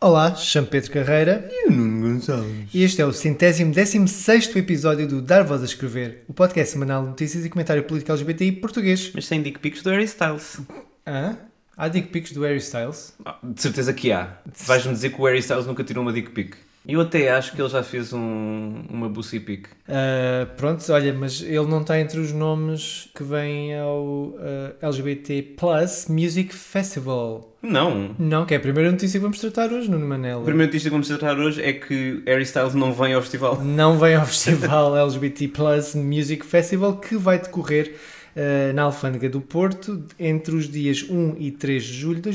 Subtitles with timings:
[0.00, 2.68] Olá, chamo Pedro Carreira E o Nuno Gonçalves?
[2.72, 6.72] e este é o centésimo décimo sexto episódio do Dar Voz a Escrever, o podcast
[6.72, 9.10] semanal de notícias e comentário político LGBTI português.
[9.12, 10.60] Mas sem dick pics do Harry Styles.
[11.06, 11.36] Hã?
[11.76, 13.12] Há dick pics do Harry Styles?
[13.24, 14.38] Ah, de certeza que há.
[14.66, 16.54] Vais-me dizer que o Harry Styles nunca tirou uma dick pic.
[16.88, 19.66] Eu até acho que ele já fez um, uma bussy pic.
[19.86, 25.42] Ah, pronto, olha, mas ele não está entre os nomes que vêm ao ah, LGBT
[25.54, 27.54] Plus Music Festival.
[27.62, 28.14] Não.
[28.18, 30.40] Não, que é a primeira notícia que vamos tratar hoje, Nuno Manela.
[30.40, 33.62] A primeira notícia que vamos tratar hoje é que Harry Styles não vem ao festival.
[33.62, 37.96] não vem ao festival LGBT Plus Music Festival que vai decorrer
[38.34, 42.30] eh, na Alfândega do Porto entre os dias 1 e 3 de julho de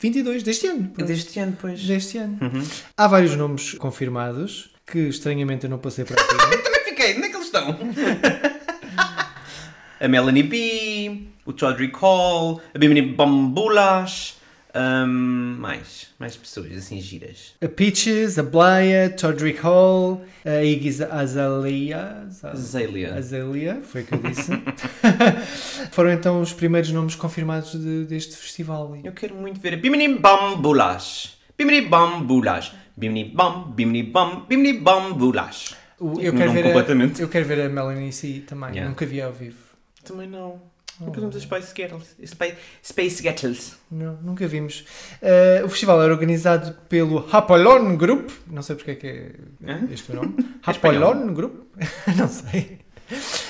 [0.00, 0.88] 2022, deste ano.
[0.90, 1.08] pronto.
[1.08, 1.84] Deste ano, pois.
[1.84, 2.38] Deste ano.
[2.40, 2.64] Uhum.
[2.96, 6.36] Há vários nomes confirmados que estranhamente eu não passei para aqui.
[6.62, 7.76] Também fiquei, onde é que eles estão?
[10.00, 14.36] a Melanie B, o Chaudhry Cole, a Bimini Bambulas,
[14.74, 17.54] hum, mais, mais pessoas assim giras.
[17.62, 22.26] a Peaches, a Blaya, Todrick Hall, a Iggy Azalea.
[22.44, 23.14] Azalea.
[23.14, 24.50] Azalea, foi o que eu disse.
[25.92, 28.96] Foram então os primeiros nomes confirmados de- deste festival.
[29.02, 31.38] Eu quero muito ver a Bimini Bambulas.
[31.56, 32.72] Bimini Bambulas.
[32.96, 35.74] Bimini Bam, Bimini Bam, Bimini Bambulas.
[36.00, 36.66] Eu, Mudam quero ver.
[36.66, 38.70] A, eu quero ver a Melanie C também.
[38.70, 38.88] Yeah.
[38.88, 39.56] Nunca vi ao vivo.
[40.04, 40.60] Também não.
[41.00, 42.06] Nunca vimos as Spice Girls.
[42.26, 43.74] Space, Space Girls.
[43.90, 44.84] Não, nunca vimos.
[45.22, 48.30] Eh, o festival era organizado pelo Hapalon Group.
[48.48, 49.32] Não sei porque é que é
[49.64, 49.88] Hã?
[49.90, 50.34] este o nome.
[50.66, 50.70] É.
[50.70, 51.54] Hapalon Group?
[52.16, 52.80] não sei.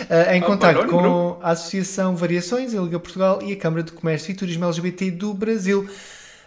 [0.09, 4.31] Eh, em Hapalon com a Associação Variações, a Liga Portugal e a Câmara de Comércio
[4.31, 5.89] e Turismo LGBT do Brasil.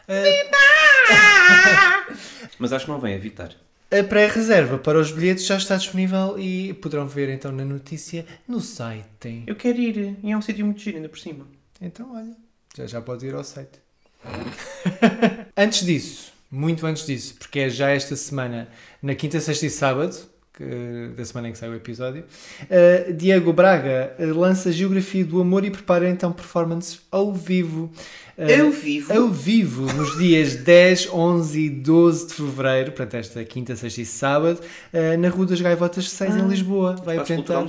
[0.08, 0.50] Eh,
[2.60, 3.50] Mas acho que não vem evitar.
[3.92, 8.62] A pré-reserva para os bilhetes já está disponível e poderão ver então na notícia no
[8.62, 9.44] site.
[9.46, 10.18] Eu quero ir.
[10.24, 11.46] E é um sítio muito giro ainda por cima.
[11.82, 12.36] Então, olha,
[12.78, 13.80] já, já pode ir ao site.
[15.58, 18.70] antes disso, muito antes disso, porque é já esta semana,
[19.02, 20.16] na quinta, sexta e sábado,
[20.54, 22.24] que- da semana em que sai o episódio,
[22.64, 27.92] uh, Diego Braga uh, lança Geografia do Amor e prepara então performances ao vivo.
[28.38, 29.14] Uh, Ao vivo?
[29.14, 34.06] Ao vivo, nos dias 10, 11 e 12 de fevereiro, portanto, esta quinta, sexta e
[34.06, 34.60] sábado,
[34.94, 36.96] uh, na Rua das Gaivotas 6, em Lisboa.
[37.06, 37.66] Vai apresentar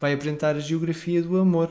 [0.00, 1.68] vai apresentar a geografia do amor,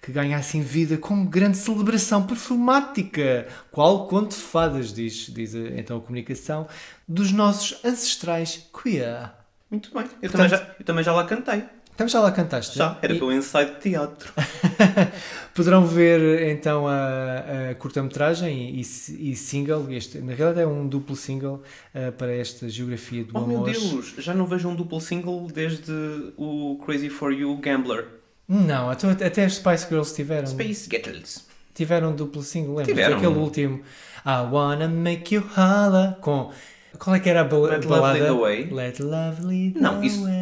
[0.00, 5.96] que ganha assim vida com grande celebração performática, qual conto de fadas, diz, diz então
[5.96, 6.68] a comunicação,
[7.06, 9.30] dos nossos ancestrais queer.
[9.70, 10.04] Muito bem.
[10.22, 11.64] Eu, Portanto- também, já, eu também já lá cantei.
[11.94, 12.76] Então já lá cantaste?
[12.76, 12.98] Já.
[13.00, 14.32] Era E pelo ensaio de teatro.
[15.54, 21.14] Poderão ver então a, a curta-metragem e, e- single, este, na realidade é um duplo
[21.14, 21.62] single
[21.94, 23.70] eh, para esta geografia do Oh meu amor.
[23.70, 25.92] Deus, já não vejo um duplo single desde
[26.36, 28.08] o Crazy for You Gambler.
[28.48, 30.46] Não, então até as Spice Girls tiveram.
[30.48, 31.42] Space Girls.
[31.74, 32.88] Tiveram um duplo single, lembras?
[32.88, 33.16] Tiveram.
[33.18, 33.82] Aquele último
[34.26, 36.50] I wanna make you holla com.
[36.98, 38.18] Qual é que era a bala- Let Love balada?
[38.18, 38.68] Lead the Way.
[38.70, 40.34] Let love lead the Não, isso way.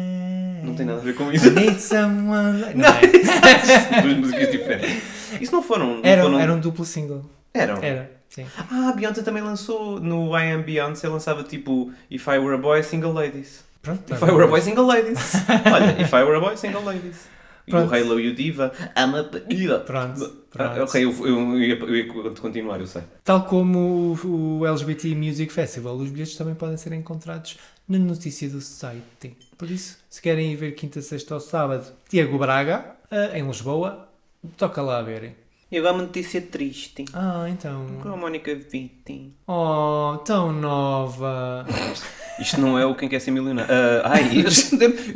[0.63, 1.51] Não tem nada a ver com I isso.
[1.51, 2.59] need someone.
[2.61, 4.01] Não, Não, é.
[4.01, 5.01] Duas músicas diferentes.
[5.41, 5.95] Isso não foram.
[5.97, 6.39] Não Era, foram...
[6.39, 7.25] era um duplo single.
[7.53, 7.77] Eram?
[7.83, 8.45] Era, sim.
[8.71, 9.99] Ah, a Beyoncé também lançou.
[9.99, 13.63] No I Am Beyoncé lançava tipo If I Were a Boy, Single Ladies.
[13.81, 14.13] Pronto.
[14.13, 15.33] If I Were a Boy, Single Ladies.
[15.71, 17.27] Olha, If I Were a Boy, Single Ladies.
[17.65, 17.93] E o Pronto.
[17.93, 18.71] Halo e o Diva.
[18.97, 19.79] I'm a diva.
[19.79, 20.23] Pronto.
[20.23, 20.81] Ah, pronto.
[20.83, 22.09] ok, eu, eu, eu ia,
[22.39, 23.03] continuar, eu sei.
[23.23, 27.57] Tal como o, o LGBT Music Festival, os bilhetes também podem ser encontrados
[27.87, 29.35] na notícia do site.
[29.57, 34.09] Por isso, se querem ir ver quinta, sexta ou sábado, Tiago Braga, eh, em Lisboa,
[34.57, 35.35] toca lá a verem.
[35.73, 37.03] E agora uma notícia triste.
[37.13, 37.87] Ah, então.
[37.99, 39.33] Com a Mónica Vitti.
[39.47, 41.65] Oh, tão nova.
[42.39, 43.73] Isto não é o Quem Quer Ser Milionário.
[43.73, 44.47] Ah, ai, eu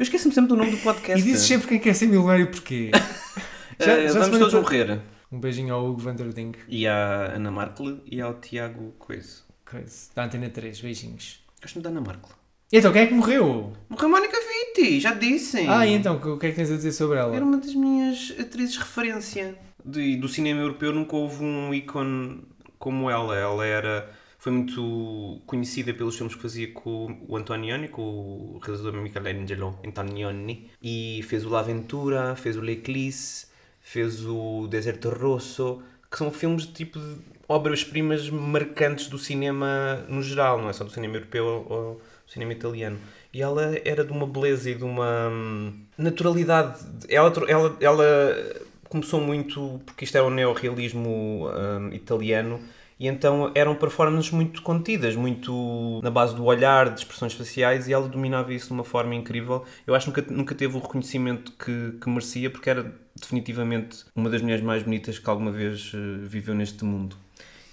[0.02, 1.20] esqueci-me sempre do nome do podcast.
[1.20, 2.90] E dizes sempre quem quer ser milionário porquê?
[3.80, 5.00] Já- já vamos todos morrer.
[5.32, 6.54] Um beijinho ao Hugo Vanderding.
[6.68, 9.44] E à Ana Markle e ao Tiago Coiso.
[9.64, 10.08] Coisa.
[10.16, 11.44] Da Antena 3, beijinhos.
[11.62, 12.32] Gosto-me da Ana Markle.
[12.74, 13.74] Então, quem é que morreu?
[13.88, 14.36] Morreu Mónica
[14.76, 15.60] Vitti, já disse.
[15.68, 17.36] Ah, e então, o que é que tens a dizer sobre ela?
[17.36, 19.56] Era uma das minhas atrizes de referência.
[19.88, 22.42] De- do cinema europeu nunca houve um ícone
[22.78, 23.36] como ela.
[23.36, 29.02] Ela era, foi muito conhecida pelos filmes que fazia com o Antonioni, com o realizador
[29.02, 30.70] Michelangelo Antonioni.
[30.82, 33.48] E fez o La Aventura, fez o L'Eclisse,
[33.82, 35.82] fez o Deserto Rosso,
[36.12, 37.16] que são filmes de tipo de
[37.48, 41.94] obras-primas marcantes do cinema no geral, não é só do cinema europeu ou, ou
[42.26, 43.00] do cinema italiano.
[43.34, 46.80] E ela era de uma beleza e de uma hum, naturalidade.
[47.08, 48.06] Ela, ela, ela
[48.90, 52.60] começou muito porque isto era o neorrealismo hum, italiano
[53.00, 57.94] e então eram performances muito contidas, muito na base do olhar, de expressões faciais, e
[57.94, 59.64] ela dominava isso de uma forma incrível.
[59.86, 64.30] Eu acho que nunca, nunca teve o reconhecimento que, que merecia, porque era definitivamente uma
[64.30, 67.16] das mulheres mais bonitas que alguma vez eh, viveu neste mundo.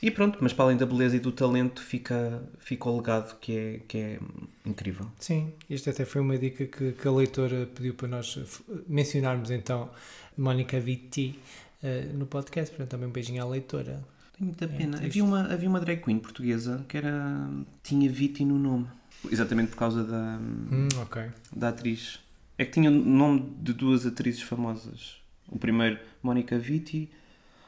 [0.06, 3.56] E pronto, mas para além da beleza e do talento, fica, fica o legado que
[3.56, 4.18] é, que é
[4.66, 5.06] incrível.
[5.18, 8.38] Sim, isto até foi uma dica que, que a leitora pediu para nós
[8.86, 9.88] mencionarmos então
[10.36, 11.38] Mónica Vitti
[11.82, 12.70] eh, no podcast.
[12.74, 14.04] Portanto, também um beijinho à leitora.
[14.36, 14.98] Tem muita pena.
[14.98, 15.06] triste.
[15.20, 17.48] havia, uma, havia uma drag queen portuguesa que era,
[17.82, 18.86] tinha Viti no nome.
[19.32, 21.22] Exatamente por causa da, Hum, ok.
[21.56, 22.20] da atriz.
[22.58, 25.16] É que tinha o nome de duas atrizes famosas.
[25.48, 27.08] O primeiro, Mónica Vitti.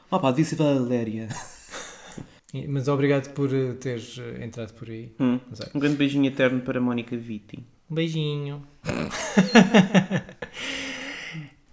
[0.07, 1.29] Pá, disse Valéria.
[2.67, 5.11] Mas obrigado por eh, teres eh, entrado por aí.
[5.19, 5.39] Hum.
[5.75, 7.59] Um grande beijinho eterno para Mónica Vitti.
[7.91, 8.63] Um beijinho.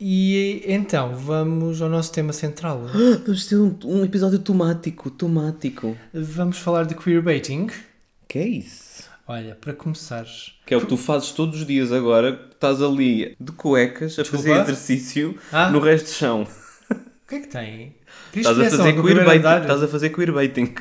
[0.01, 2.87] e então, vamos ao nosso tema central.
[3.25, 5.97] Vamos ter um, um episódio temático, temático.
[6.13, 7.69] Vamos falar de queerbaiting.
[8.29, 9.05] Que é isso?
[9.27, 10.55] Olha, para começares.
[10.67, 14.19] Que é o que tu fazes todos os dias agora, que estás ali de cuecas
[14.19, 14.49] a Desculpa?
[14.49, 15.71] fazer exercício Ah.
[15.71, 16.47] no resto de chão.
[16.91, 17.97] O que é que tem?
[18.41, 18.99] Estás a fazer
[19.31, 19.61] andar?
[19.63, 20.75] Estás a fazer queerbaiting.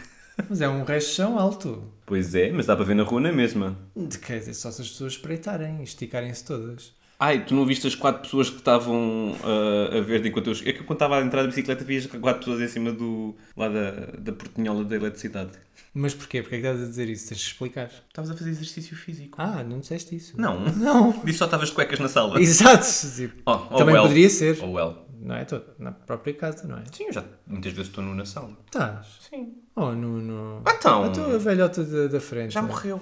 [0.50, 1.84] Mas é um resto de chão alto.
[2.06, 3.78] Pois é, mas dá para ver na rua na mesma.
[3.96, 6.92] De- Quer dizer, só se as pessoas espreitarem e esticarem-se todas.
[7.20, 10.54] Ai, tu não viste as quatro pessoas que estavam ah, a ver enquanto eu...
[10.66, 12.92] É que eu quando estava a entrar de bicicleta vi as quatro pessoas em cima
[12.92, 13.36] do...
[13.56, 15.52] lá da, da portinhola da eletricidade.
[15.94, 16.42] Mas porquê?
[16.42, 17.30] Porquê é que estás a dizer isso?
[17.30, 17.92] Tens de explicar.
[18.08, 19.38] Estavas a fazer exercício físico.
[19.40, 20.34] Ah, não disseste isso.
[20.36, 20.66] Não.
[20.72, 21.12] Não.
[21.24, 22.42] Disse só estavas de cuecas na sala.
[22.42, 22.86] Exato.
[23.16, 24.04] Tipo, Oh, oh Também well.
[24.04, 24.58] poderia ser.
[24.64, 25.06] Oh well.
[25.24, 25.46] Não é?
[25.46, 26.84] Tô na própria casa, não é?
[26.92, 28.52] Sim, eu já muitas vezes estou nu na sala.
[28.66, 29.08] Estás.
[29.30, 29.54] Sim.
[29.76, 30.62] Oh, no, no...
[30.68, 32.54] Então, A tua velhota da, da frente.
[32.54, 33.00] já morreu.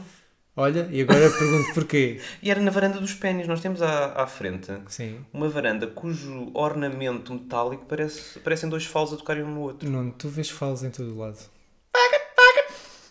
[0.56, 2.22] Olha, e agora pergunto porquê.
[2.44, 3.48] E era na varanda dos pênis.
[3.48, 5.26] Nós temos à, à frente Sim.
[5.34, 9.90] uma varanda cujo ornamento metálico parece, parecem dois falos a tocarem um no outro.
[9.90, 11.40] Nuno, tu vês falos em todo o lado.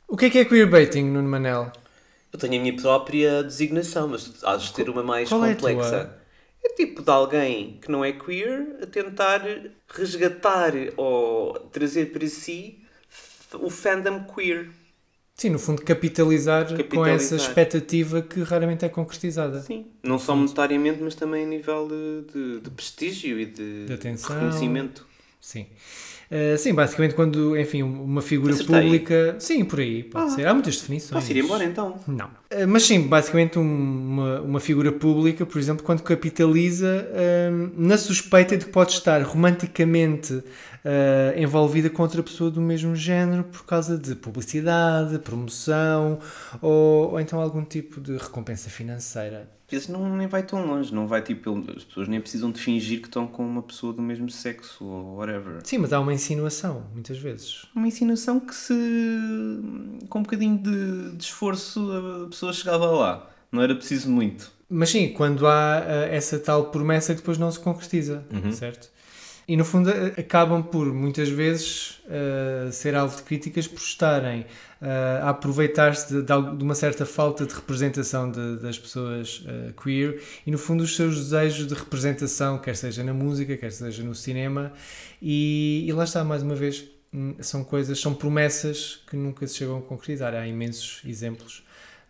[0.07, 1.71] O que é que é queerbaiting, Nuno Manel?
[2.33, 5.55] Eu tenho a minha própria designação, mas há de ter uma mais qual é a
[5.55, 5.91] complexa.
[6.05, 6.20] tua?
[6.63, 9.43] É tipo de alguém que não é queer a tentar
[9.89, 12.79] resgatar ou trazer para si
[13.55, 14.69] o fandom queer.
[15.35, 17.15] Sim, no fundo, capitalizar, com Capitalizar.
[17.15, 19.63] essa expectativa que raramente é concretizada.
[19.63, 19.87] Sim.
[20.03, 24.35] Não só monetariamente, mas também a nível de, de- de prestígio e de, De atenção.
[24.35, 25.07] reconhecimento.
[25.41, 25.67] Sim.
[26.31, 28.83] Uh, sim, basicamente quando, enfim, uma figura Acertei.
[28.83, 29.37] pública...
[29.41, 30.47] Sim, por aí, pode ser.
[30.47, 31.25] Há muitas definições.
[31.25, 31.99] Posso ir embora então?
[32.07, 32.31] Não.
[32.53, 37.07] Uh, Mas sim, basicamente um- uma, uma figura pública, por exemplo, quando capitaliza
[37.53, 40.43] hum, na suspeita de que pode estar romanticamente uh,
[41.39, 46.19] envolvida com outra pessoa do mesmo género por causa de publicidade, promoção
[46.61, 49.49] ou, ou então algum tipo de recompensa financeira.
[49.69, 52.61] Às vezes não, nem vai tão longe, não vai tipo, as pessoas nem precisam de
[52.61, 55.61] fingir que estão com uma pessoa do mesmo sexo ou whatever.
[55.63, 57.67] Sim, mas há uma insinuação, muitas vezes.
[57.73, 58.75] Uma insinuação que se.
[60.09, 61.81] com um bocadinho de, de esforço
[62.25, 63.31] a pessoa chegava lá.
[63.53, 64.51] Não era preciso muito.
[64.69, 68.89] Mas sim, quando há uh, essa tal promessa que depois não se concretiza, certo?
[69.49, 74.43] E no fundo a- acabam por, muitas vezes, uh, ser alvo de críticas por estarem
[74.81, 79.43] uh, a aproveitar-se de, de uma certa falta de representação de- das pessoas
[79.83, 84.05] queer e, no fundo, os seus desejos de representação, quer seja na música, quer seja
[84.05, 84.73] no cinema.
[85.21, 89.57] E, e lá está, mais uma vez, hum, são coisas, são promessas que nunca se
[89.57, 90.33] chegam a concretizar.
[90.33, 91.65] Há imensos exemplos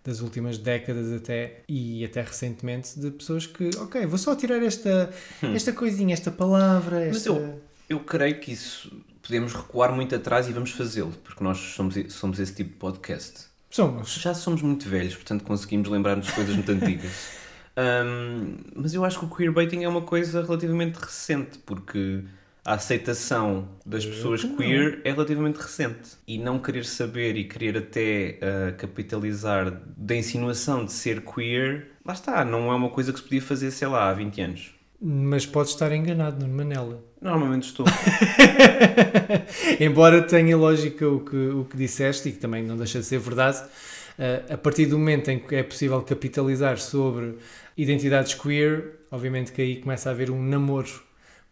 [0.05, 5.11] das últimas décadas até e até recentemente de pessoas que, ok, vou só tirar esta,
[5.55, 7.29] esta coisinha, esta palavra, Mas esta...
[7.29, 8.91] eu, eu creio que isso
[9.23, 13.51] podemos recuar muito atrás e vamos fazê-lo, porque nós somos, somos esse tipo de podcast.
[13.71, 14.15] Somos.
[14.15, 17.41] Já somos muito velhos, portanto conseguimos lembrar-nos de coisas muito antigas.
[17.77, 22.25] Ahm, mas eu acho que o queerbaiting é uma coisa relativamente recente, porque
[22.65, 26.11] a aceitação das pessoas queer é relativamente recente.
[26.27, 32.13] E não querer saber e querer até ah, capitalizar da insinuação de ser queer, lá
[32.13, 34.75] está, não é uma coisa que se podia fazer, sei lá, há 20 anos.
[35.01, 37.03] Mas pode estar enganado, Manela.
[37.23, 37.87] Normalmente estou.
[39.81, 43.19] Embora tenha lógica o que, o que disseste e que também não deixa de ser
[43.19, 43.63] verdade,
[44.19, 47.39] eh, a partir do momento em que é possível capitalizar sobre
[47.77, 51.03] identidades queer, obviamente que aí começa a haver um namoro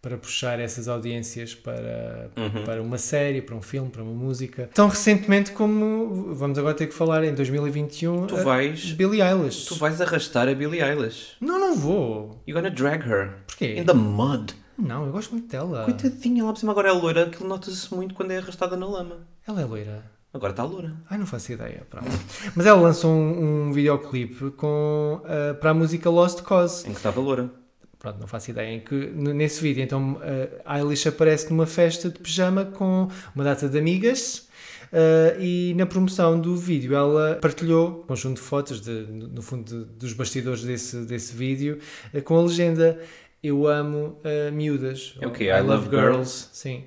[0.00, 2.30] para puxar essas audiências para,
[2.64, 4.70] para uma série, para um filme, para uma música.
[4.72, 9.66] Tão recentemente como, vamos agora ter que falar, em 2021, Tu a vais- Billie Eilish.
[9.66, 11.32] tu vais arrastar a Billie Eilish.
[11.40, 12.42] Não, não vou.
[12.46, 13.34] You're gonna drag her.
[13.46, 13.76] Porquê?
[13.76, 14.54] In the mud.
[14.78, 15.84] Não, eu gosto muito dela.
[15.84, 19.26] Coitadinha, lá por cima agora é loira, aquilo nota-se muito quando é arrastada na lama.
[19.46, 20.04] Ela é loira.
[20.32, 20.94] Agora está loura.
[21.10, 21.84] Ai, não faço ideia.
[21.90, 22.06] Pronto.
[22.54, 26.86] Mas ela lançou um, um videoclipe com, ah, para a música Lost Cause.
[26.86, 27.50] Em que estava loura.
[27.98, 28.72] Pronto, não faço ideia.
[28.74, 30.20] Em que, nesse vídeo, então,
[30.64, 34.46] a Eilish aparece numa festa de pijama com uma data de amigas.
[34.92, 39.64] ah, e na promoção do vídeo ela partilhou um conjunto de fotos, de, no fundo,
[39.64, 41.78] de- dos bastidores desse, desse vídeo,
[42.14, 42.98] ah, com a legenda
[43.42, 45.14] Eu amo ah, miúdas.
[45.20, 45.44] É o quê?
[45.44, 46.48] I, I love love girls.
[46.52, 46.84] Sim.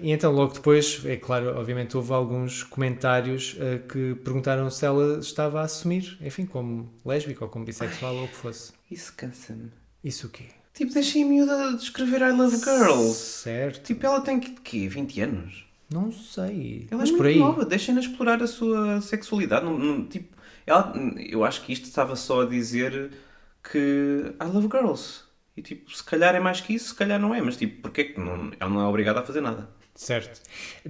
[0.00, 5.18] E então, logo depois, é claro, obviamente houve alguns comentários ah, que perguntaram se ela
[5.18, 8.72] estava a assumir, enfim, como lésbica ou como bissexual ou o que fosse.
[8.90, 9.70] Isso cansa-me.
[10.02, 10.44] Isso o quê?
[10.74, 13.14] Tipo, deixei a miúda de escrever I love girls.
[13.42, 13.82] Certo.
[13.84, 14.88] Tipo, ela tem que, quê?
[14.88, 15.64] 20 anos?
[15.90, 16.86] Não sei.
[16.90, 17.38] Ela Mas é por muito aí.
[17.38, 19.64] nova, deixem-na explorar a sua sexualidade.
[19.64, 20.36] Não, não- tipo,
[20.66, 23.12] ela, eu acho que isto estava só a dizer
[23.62, 25.24] que I love girls.
[25.56, 27.40] E tipo, se calhar é mais que isso, se calhar não é.
[27.40, 29.68] Mas tipo, porquê que não, ela não é obrigada a fazer nada?
[29.94, 30.42] Certo.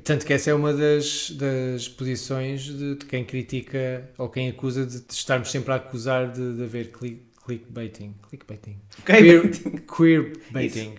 [0.02, 4.84] Tanto que essa é uma das, das posições de, de quem critica ou quem acusa
[4.84, 8.14] de, de estarmos sempre a acusar de, de haver click, clickbaiting.
[8.28, 8.76] Clickbaiting.
[9.04, 9.50] Queer,
[9.86, 10.94] queerbaiting.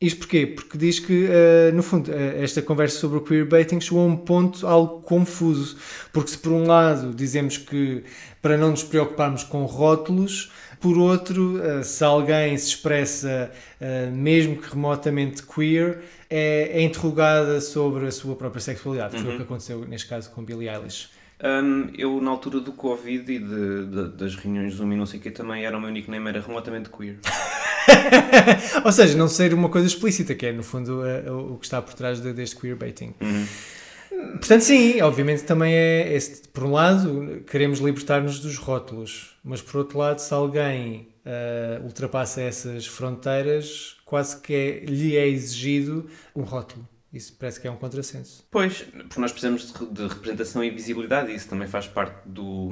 [0.00, 0.46] Isto porquê?
[0.46, 4.16] Porque diz que, eh, no fundo, eh, esta conversa sobre o queerbaiting chegou a um
[4.16, 5.76] ponto algo confuso.
[6.12, 8.02] Porque se por um lado dizemos que
[8.42, 13.50] para não nos preocuparmos com rótulos, por outro, eh, se alguém se expressa
[14.12, 19.16] mesmo que remotamente queer, é, é interrogada sobre a sua própria sexualidade.
[19.16, 21.15] que Foi o que aconteceu neste caso com Billie Eilish.
[21.44, 25.20] Hum, eu, na altura do Covid e de, de- das reuniões Zoom e não sei
[25.20, 27.18] o que, também era o meu nickname, era remotamente queer.
[28.84, 31.82] Ou seja, não ser uma coisa explícita, que é no fundo o o que está
[31.82, 33.14] por trás de- deste queerbaiting.
[34.38, 39.76] Portanto, sim, obviamente também é, esse, por um lado, queremos libertar-nos dos rótulos, mas por
[39.78, 46.42] outro lado, se alguém eh, ultrapassa essas fronteiras, quase que é- lhe é exigido um
[46.42, 46.88] rótulo.
[47.16, 48.44] Isso parece que é um contrassenso.
[48.50, 52.16] Pois, porque nós precisamos de, re- de representação e visibilidade, e isso também faz parte
[52.28, 52.70] do,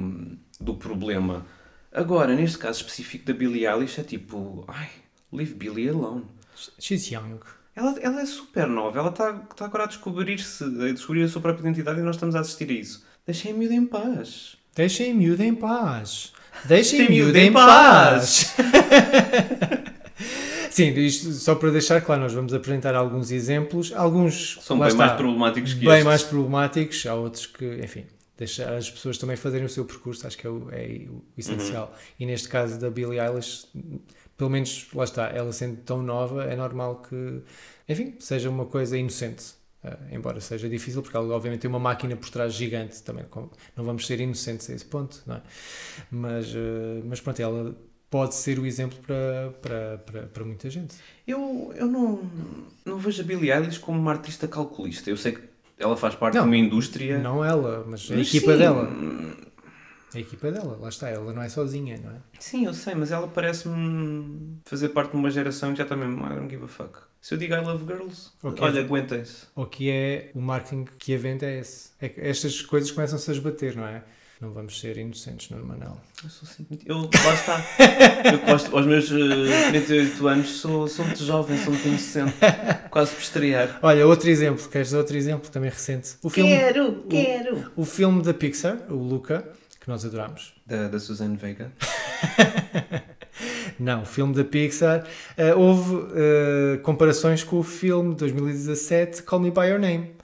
[0.59, 1.45] do problema.
[1.91, 4.89] Agora, neste caso específico da Billie Eilish, é tipo, ai,
[5.31, 6.25] leave Billie alone.
[6.79, 7.39] She's young.
[7.75, 11.41] Ela, ela é super nova, ela está está agora a descobrir-se, a descobrir a sua
[11.41, 13.05] própria identidade e nós estamos a assistir a isso.
[13.25, 14.55] Deixem a miúda em paz.
[14.73, 16.31] Deixem a miúda em paz.
[16.65, 18.55] Deixem a miúda em paz.
[20.75, 23.93] Sim, isto só para deixar claro, nós vamos apresentar alguns exemplos.
[23.93, 26.03] Alguns São bem está, mais problemáticos que bem estes.
[26.03, 27.05] mais problemáticos.
[27.05, 28.05] Há outros que, enfim,
[28.37, 31.87] deixar as pessoas também fazerem o seu percurso, acho que é o, é o essencial.
[31.93, 31.99] Uhum.
[32.19, 33.67] E neste caso da Billie Eilish,
[34.37, 37.41] pelo menos, lá está, ela sendo tão nova, é normal que,
[37.87, 39.53] enfim, seja uma coisa inocente.
[39.83, 43.25] eh, embora seja difícil, porque ela obviamente tem uma máquina por trás gigante também.
[43.77, 45.41] não vamos ser inocentes a esse ponto, não é?
[46.11, 47.75] Mas, eh, mas pronto, ela
[48.15, 50.95] pode ser o exemplo para, para, para, para muita gente.
[51.27, 52.21] Eu, eu não,
[52.85, 55.09] não vejo a Billie Eilish como uma artista calculista.
[55.09, 55.41] Eu sei que
[55.77, 57.19] ela faz parte Não, de uma indústria.
[57.19, 58.89] Não ela, mas a Mas equipa sim, dela.
[60.13, 62.15] A equipa dela, lá está, ela não é sozinha, não é?
[62.39, 66.25] Sim, eu sei, mas ela parece-me fazer parte de uma geração que já está mesmo,
[66.25, 66.97] I don't give a fuck.
[67.19, 68.63] Se eu digo I love girls, Ok.
[68.63, 69.47] olha, aguentem-se.
[69.53, 71.89] O que é o marketing que a vende é esse.
[72.01, 74.05] É estas coisas começam-se a esbater, não é?
[74.41, 75.97] Não vamos ser inocentes no Manel.
[76.23, 76.79] Eu sou sempre.
[76.85, 77.65] Eu, lá está.
[78.31, 82.33] Eu gosto, aos meus eh, 38 anos sou, sou muito jovem, sou muito inocente.
[82.91, 83.79] Quase por estrear.
[83.81, 86.15] Olha, outro exemplo, queres outro exemplo também recente?
[86.21, 87.71] O filme, Quero, quero.
[87.77, 89.47] o filme da Pixar, o Luca,
[89.79, 90.53] que nós adoramos.
[90.67, 91.71] Da, da Suzanne Vega.
[93.79, 95.05] Não, o filme da Pixar.
[95.37, 100.14] eh, houve eh, comparações com o filme de 2017, Call Me By Your Name.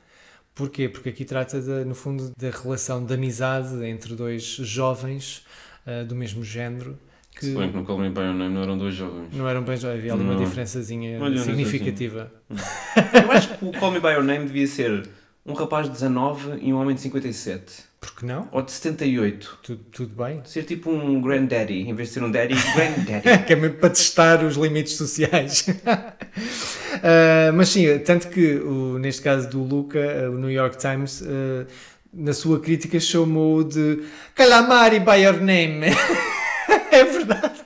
[0.54, 0.90] Porquê?
[0.90, 5.46] Porque aqui trata, de, no fundo, da relação de amizade entre dois jovens
[5.86, 6.98] eh, do mesmo género.
[7.34, 9.34] Que Se bem que no Call Me By Your Name não eram dois jovens.
[9.34, 12.32] não eram bem jovens, havia ali uma diferençazinha Olha, significativa.
[12.50, 15.08] Eu acho que o Call Me By Your Name devia ser
[15.46, 17.91] um rapaz de 19 e um homem de 57.
[18.02, 18.50] Porque não?
[18.52, 19.60] Ou de 78.
[19.62, 20.42] Tudo, tudo bem.
[20.44, 23.46] Ser tipo um granddaddy, em vez de ser um daddy, granddaddy.
[23.46, 25.68] que é mesmo para testar os limites sociais.
[27.04, 31.24] Ah, mas sim, tanto que o, neste caso do Luca, ah, o New York Times,
[31.26, 31.66] ah,
[32.14, 34.04] na sua crítica chamou de
[34.36, 35.86] Calamari by your name.
[36.92, 37.62] é verdade.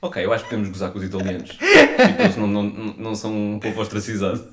[0.00, 1.50] ok, eu acho que podemos gozar com os italianos.
[1.50, 4.48] Tipo, eles não, não, não são um povo ostracizado.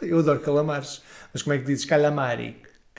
[0.00, 1.02] Eu adoro calamares.
[1.32, 2.56] Mas como é que dizes calamari?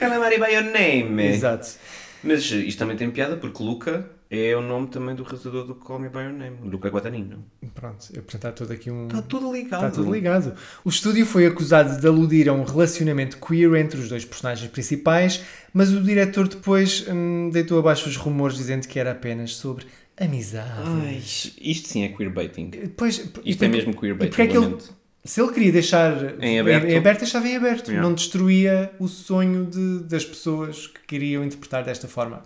[0.08, 1.22] Calamari by your name.
[1.28, 1.78] Exato.
[2.22, 5.74] Mas eh, isto também tem piada porque Luca é o nome também do realizador do
[5.74, 7.44] Call Me By Your Name, Luca Guadagnino.
[7.74, 9.06] Pronto, eu portanto há todo aqui um.
[9.06, 9.86] Está tudo ligado.
[9.86, 10.54] Está tudo ligado.
[10.84, 15.42] O estúdio foi acusado de aludir a um relacionamento queer entre os dois personagens principais,
[15.74, 19.84] mas o diretor depois hum, deitou abaixo os rumores dizendo que era apenas sobre
[20.16, 20.68] Amizade.
[20.76, 22.70] Ai, isto sim é queerbaiting.
[22.70, 24.30] Depois, Isto e é mesmo e queerbaiting.
[24.30, 24.78] porque é que ele.
[25.24, 27.18] Se ele queria deixar Em aberto.
[27.20, 27.88] deixava em aberto.
[27.90, 28.06] Yeah.
[28.08, 32.42] Não destruía o sonho de- das pessoas que queriam interpretar desta forma.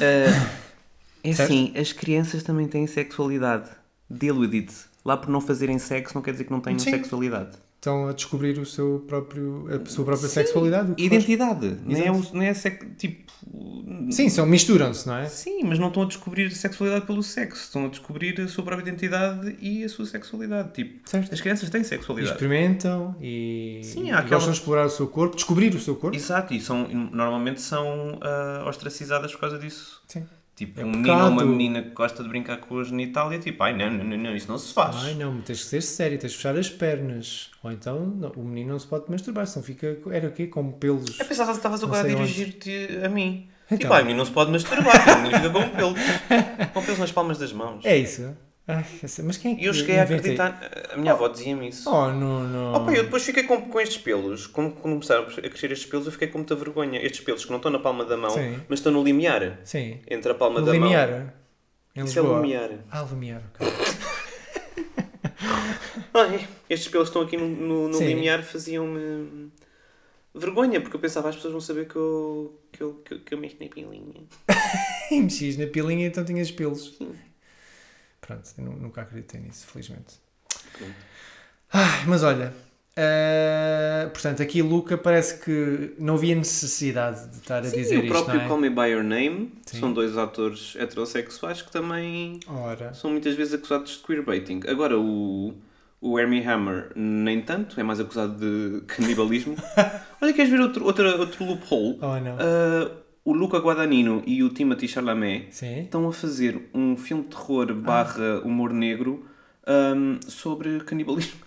[0.00, 0.48] Ah,
[1.22, 1.48] é Certo?
[1.50, 3.68] assim, as crianças também têm sexualidade.
[4.10, 4.72] Deal with it.
[5.04, 6.90] Lá por não fazerem sexo não quer dizer que não tenham Sim.
[6.90, 7.50] sexualidade.
[7.78, 10.94] Estão a descobrir o seu próprio, a sua própria sexualidade.
[10.96, 11.14] que for.
[11.14, 11.76] Identidade.
[11.86, 13.28] Não é, o- não é sex, tipo.
[14.10, 15.26] Sim, são, misturam-se, não é?
[15.26, 17.62] Sim, mas não estão a descobrir sexualidade pelo sexo.
[17.62, 20.72] Estão a descobrir a sua própria identidade e a sua sexualidade.
[20.72, 21.32] Tipo, Certo.
[21.32, 22.34] as crianças têm E sexualidade.
[22.34, 25.94] experimentam e, Sim, e há aquela- gostam de explorar o seu corpo, descobrir o seu
[25.94, 26.16] corpo.
[26.16, 30.02] Exato, e são, normalmente são ah, ostracizadas por causa disso.
[30.08, 30.24] Sim.
[30.58, 33.62] Tipo, É um menino ou uma menina que gosta de brincar com a genitália, tipo,
[33.62, 34.96] ai não, não, não, não, isso não se faz.
[35.04, 37.52] Ai não, tens que ser sério, tens que fechar as pernas.
[37.62, 39.96] Ou então não, o menino não se pode masturbar, senão fica.
[40.10, 40.48] Era o quê?
[40.48, 41.16] Com pelos.
[41.20, 43.48] Eu pensava que estavas agora a dirigir-te a mim.
[43.66, 43.78] Então.
[43.78, 46.00] Tipo, ai, o menino não se pode masturbar, o menino fica com pelos.
[46.74, 47.84] Com pelos nas palmas das mãos.
[47.84, 48.36] É isso?
[48.70, 51.26] Ai, sei, mas quem é que E eu cheguei a inventa- acreditar, a minha avó
[51.28, 51.88] dizia-me isso.
[51.90, 52.74] Oh, não, não.
[52.74, 56.04] Opa, eu depois fiquei com, com estes pelos, como quando começaram a crescer estes pelos,
[56.04, 57.00] eu fiquei com muita vergonha.
[57.02, 58.60] Estes pelos que não estão na palma da mão, Sim.
[58.68, 59.58] mas estão no limiar.
[59.64, 60.00] Sim.
[60.06, 61.08] Entre a palma No da limiar.
[61.10, 61.32] mão.
[61.96, 62.70] Em Isso é limiar.
[62.90, 63.66] Ah, limiar, ok.
[66.14, 68.04] Ai, estes pelos que estão aqui no, no, no Sim.
[68.06, 69.50] limiar faziam-me
[70.34, 73.34] vergonha, porque eu pensava as pessoas vão saber que eu, que eu, que eu, que
[73.34, 74.22] eu mexo na pilinha.
[75.10, 76.98] E mexias na pilinha então tinhas pelos.
[78.28, 80.20] Pronto, nunca acreditei nisso, felizmente.
[81.72, 82.52] Ai, mas olha,
[82.94, 88.02] ah, portanto, aqui Luca parece que não havia necessidade de estar a Sim, dizer o
[88.02, 88.48] isto, próprio não é?
[88.48, 89.80] Call Me By Your Name Sim.
[89.80, 94.60] são dois atores heterossexuais que também Ora, são muitas vezes acusados de queerbaiting.
[94.68, 95.54] Agora, o,
[96.02, 99.56] o Armie Hammer, nem tanto, é mais acusado de canibalismo.
[100.20, 101.98] Olha, queres ver outro, outro, outro loophole?
[102.02, 102.36] oh não.
[102.38, 105.80] Ah, o Luca Guadagnino e o Timothy Chalamet Sim?
[105.80, 109.26] estão a fazer um filme de terror barra humor negro
[109.66, 111.46] ahm, sobre canibalismo.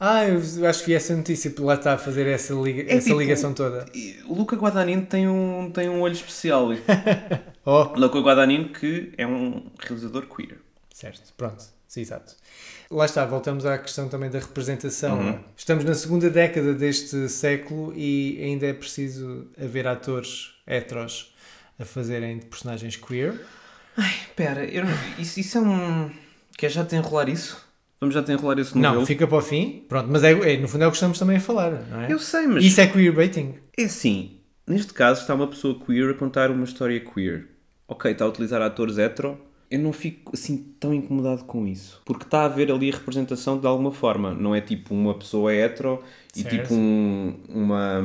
[0.00, 0.38] Ah, eu
[0.68, 3.52] acho que vi essa notícia, lá está a fazer essa, liga- É essa tipo- ligação
[3.52, 3.84] toda.
[4.28, 6.68] O Luca Guadagnino tem um, tem um olho especial.
[7.64, 10.56] Oh, Luca Guadagnino que é um realizador queer.
[10.94, 12.34] certo, pronto, sim, exato.
[12.90, 15.18] Lá está, voltamos à questão também da representação.
[15.18, 15.38] Uhum.
[15.56, 21.34] Estamos na segunda década deste século e ainda é preciso haver atores heteros
[21.78, 23.40] a fazerem de personagens queer.
[23.96, 26.10] Espera, eu não- isso, isso é um...
[26.56, 27.66] Quer já desenrolar isso?
[28.00, 29.06] Vamos já desenrolar esse Não, novelo?
[29.06, 29.84] fica para o fim.
[29.88, 32.12] Pronto, mas é, é- no fundo é o que estamos também a falar, não é?
[32.12, 32.64] Eu sei, mas...
[32.64, 33.54] Isso é queerbaiting.
[33.76, 37.48] É assim, neste caso está uma pessoa queer a contar uma história queer.
[37.88, 39.40] Ok, está a utilizar atores hetero.
[39.70, 42.00] Eu não fico assim tão incomodado com isso.
[42.04, 44.32] Porque está a haver ali a representação de alguma forma.
[44.32, 46.02] Não é tipo uma pessoa hetero
[46.38, 46.62] e Certo.
[46.62, 47.98] tipo um- uma,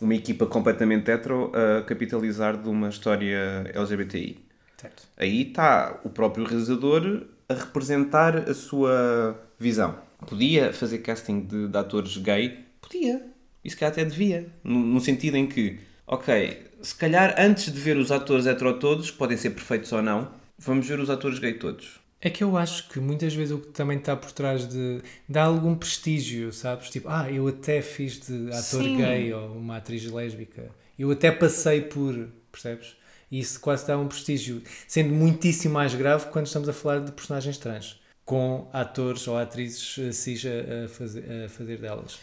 [0.00, 4.38] uma equipa completamente hetero a capitalizar de uma história LGBTI.
[4.76, 5.02] Certo.
[5.16, 9.96] Aí está o próprio realizador a representar a sua visão.
[10.26, 12.58] Podia fazer casting de, de atores gay?
[12.80, 13.22] Podia.
[13.64, 14.48] E se calhar até devia.
[14.64, 19.10] No, no sentido em que, ok, se calhar antes de ver os atores hetero todos,
[19.10, 22.00] que podem ser perfeitos ou não, vamos ver os atores gay todos.
[22.24, 25.42] É que eu acho que muitas vezes o que também está por trás de dá
[25.42, 26.88] algum prestígio, sabes?
[26.88, 28.96] Tipo, ah, eu até fiz de ator Sim.
[28.96, 30.70] gay ou uma atriz lésbica.
[30.96, 32.96] Eu até passei por, percebes?
[33.28, 37.10] E isso quase dá um prestígio, sendo muitíssimo mais grave quando estamos a falar de
[37.10, 42.20] personagens trans, com atores ou atrizes eh, cis a, a fazer, a fazer delas.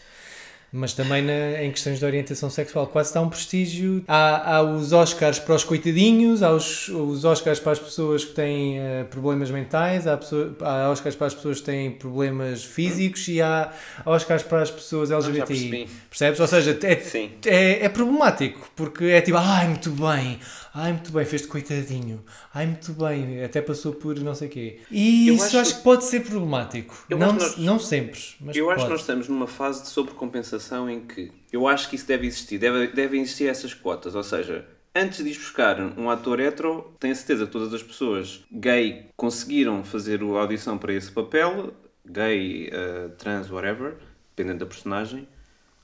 [0.72, 4.04] Mas também na- em questões de orientação sexual, quase dá um prestígio.
[4.08, 8.34] Há, há os Oscars para os coitadinhos, há os, os Oscars para as pessoas que
[8.34, 13.28] têm eh, problemas mentais, há, pessoa- há Oscars para as pessoas que têm problemas físicos
[13.28, 13.72] e há
[14.06, 15.46] Oscars para as pessoas LGBTI.
[15.48, 15.90] percebi.
[16.08, 16.40] Percebes?
[16.40, 17.02] Ou seja, é,
[17.50, 20.40] é, é problemático, porque é tipo, ai, muito bem,
[20.74, 24.80] ai, muito bem, fez-te coitadinho, ai, muito bem, até passou por não sei o quê.
[24.92, 26.96] E Eu isso acho acho que pode ser problemático.
[27.10, 28.86] Eu Não, acho que nós- não sempre, mas eu acho pode.
[28.86, 30.59] que nós estamos numa fase de sobrecompensação
[30.90, 34.66] em que eu acho que isso deve existir, deve, devem existir essas cotas, ou seja,
[34.96, 39.84] antes de ir buscar um ator hetero, tenho certeza que todas as pessoas gay conseguiram
[39.84, 41.74] fazer a audição para esse papel,
[42.06, 43.96] gay, eh, trans, whatever,
[44.36, 45.28] dependendo da personagem,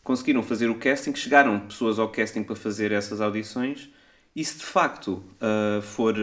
[0.04, 3.90] conseguiram fazer o casting, chegaram pessoas ao casting para fazer essas audições,
[4.36, 6.16] e se de facto ah, for,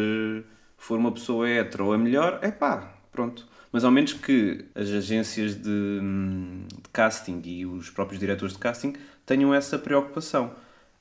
[0.76, 3.46] for uma pessoa hetero a melhor, é pá, pronto.
[3.72, 8.92] Mas ao menos que as agências de, de casting e os próprios diretores de casting
[9.24, 10.52] tenham essa preocupação.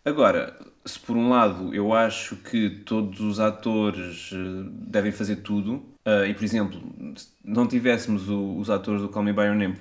[0.05, 5.83] Agora, se por um lado eu acho que todos os atores eh, devem fazer tudo,
[6.05, 6.81] ah, e por exemplo,
[7.15, 9.75] se não tivéssemos os atores do Call Me By Your Name,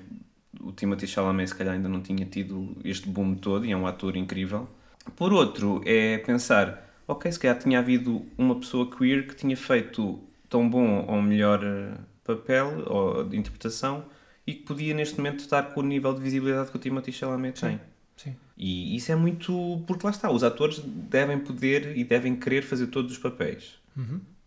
[0.61, 3.87] o Timothy Chalamet se calhar ainda não tinha tido este boom todo e é um
[3.87, 4.69] ator incrível.
[5.17, 10.21] Por outro, é pensar, ok, se calhar tinha havido uma pessoa queer que tinha feito
[10.49, 14.05] tão bom ou melhor eh, papel ou de interpretação
[14.47, 17.61] e que podia neste momento estar com o nível de visibilidade que o Timothée Chalamet
[17.61, 17.81] tem.
[18.17, 18.35] sim.
[18.57, 19.83] E isso é muito.
[19.87, 23.79] Porque lá está, os atores devem poder e devem querer fazer todos os papéis.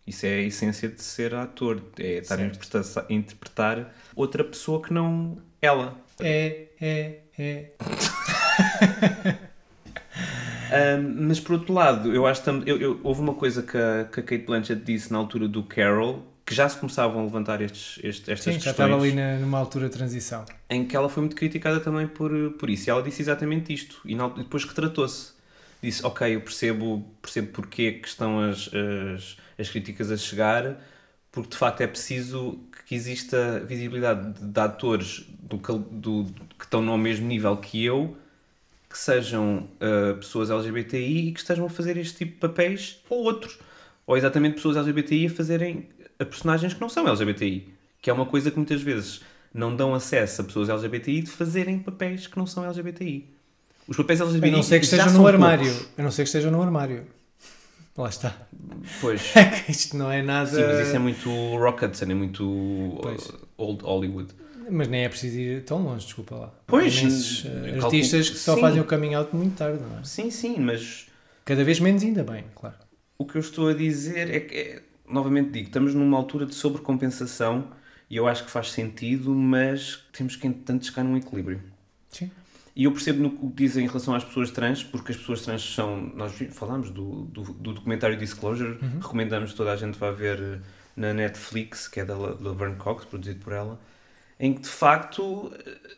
[0.06, 5.38] Isso é a essência de ser ator, é estar a interpretar, outra pessoa que não
[5.62, 5.96] ela.
[6.20, 7.70] É, é, é.
[10.72, 13.76] Ahm, mas por outro lado, eu acho que tam- eu, eu- houve uma coisa que
[13.76, 17.24] a, que a Kate Blanchett disse na altura do Carol, que já se começavam a
[17.24, 18.88] levantar estes, estes, estas Sim, já questões.
[18.88, 20.44] estava ali na- numa altura de transição.
[20.68, 22.88] em que ela foi muito criticada também por, por isso.
[22.88, 24.00] E ela disse exatamente isto.
[24.04, 25.32] E na- depois retratou-se.
[25.82, 30.76] Disse, ok, eu percebo, percebo porque que estão as, as, as críticas a chegar,
[31.32, 36.24] porque de facto é preciso que exista visibilidade de, de atores do, do-
[36.58, 38.16] que estão no mesmo nível que eu,
[38.88, 43.24] que sejam ah, pessoas LGBTI e que estejam a fazer este tipo de papéis ou
[43.24, 43.58] outros.
[44.06, 45.88] Ou exatamente pessoas LGBTI a fazerem
[46.24, 47.68] a personagens que não são LGBTI.
[48.02, 49.20] Que é uma coisa que muitas vezes
[49.52, 53.32] não dão acesso a pessoas LGBTI de fazerem papéis que não são LGBTI.
[53.86, 55.70] Os papéis LGBTI não ser que estejam no armário.
[55.70, 55.88] poucos.
[55.98, 57.06] A não ser que estejam no armário.
[57.96, 58.36] Lá está.
[59.00, 59.22] Pois.
[59.68, 60.50] Isto não é nada.
[60.50, 63.26] Sim, mas isso é muito Rock Hudson, é muito Pois.
[63.28, 64.34] uh, Old Hollywood.
[64.68, 66.54] Mas nem é preciso ir tão longe, desculpa lá.
[66.66, 68.60] Pois, eu eh, calculo- artistas que só sim.
[68.62, 70.04] fazem o coming out muito tarde, não é?
[70.04, 71.06] Sim, sim, mas
[71.44, 72.74] Cada vez menos, ainda bem, claro.
[73.18, 76.54] o que eu estou a dizer é que, é- novamente digo, estamos numa altura de
[76.54, 77.68] sobrecompensação
[78.10, 81.60] e eu acho que faz sentido, mas temos que, entretanto, chegar num equilíbrio.
[82.10, 82.30] Sim.
[82.76, 85.62] E eu percebo no que dizem em relação às pessoas trans, porque as pessoas trans
[85.74, 86.00] são.
[86.14, 90.58] Nós falámos do, do, do documentário Disclosure, recomendamos que toda a gente vá ver eh,
[90.96, 93.80] na Netflix, que é da La- Laverne Cox, produzido por ela,
[94.40, 95.52] em que de facto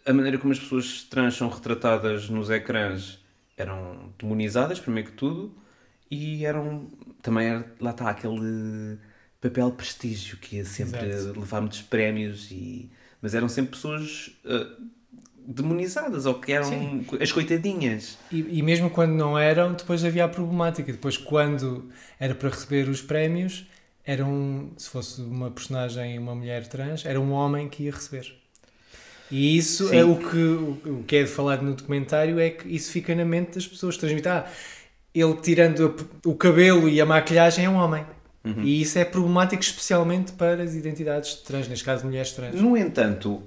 [0.05, 3.19] a maneira como as pessoas trans são retratadas nos ecrãs
[3.57, 5.55] eram demonizadas, primeiro que tudo,
[6.11, 6.88] e eram.
[7.27, 8.99] Também era, lá está aquele
[9.41, 11.41] papel de prestígio que ia sempre Exato.
[11.41, 12.89] levar muitos prémios, e,
[13.21, 14.31] mas eram sempre pessoas.
[14.45, 14.67] eh,
[15.49, 17.07] demonizadas ou que eram Sim.
[17.21, 18.17] as coitadinhas.
[18.31, 20.91] E, e mesmo quando não eram, depois havia a problemática.
[20.93, 23.67] Depois, quando era para receber os prémios,
[24.05, 28.37] era um, se fosse uma personagem, uma mulher trans, era um homem que ia receber.
[29.31, 29.97] E isso Sim.
[29.97, 33.25] é o que, o, o que é falado no documentário, é que isso fica na
[33.25, 33.97] mente das pessoas.
[33.97, 34.49] Transmite, ah,
[35.20, 38.05] ele tirando o cabelo e a maquilhagem é um homem.
[38.44, 38.62] Uhum.
[38.62, 42.55] E isso é problemático especialmente para as identidades trans, neste caso mulheres trans.
[42.55, 43.42] No entanto,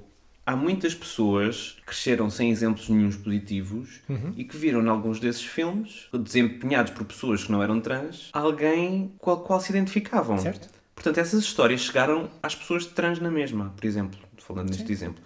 [0.45, 4.33] há muitas pessoas que cresceram sem exemplos nenhuns positivos Uhum.
[4.35, 9.13] e que viram em alguns desses filmes, desempenhados por pessoas que não eram trans, alguém
[9.19, 10.37] com a qual se identificavam.
[10.37, 10.69] Certo?
[10.93, 15.23] Portanto, essas histórias chegaram às pessoas trans na mesma, por exemplo, falando neste exemplo.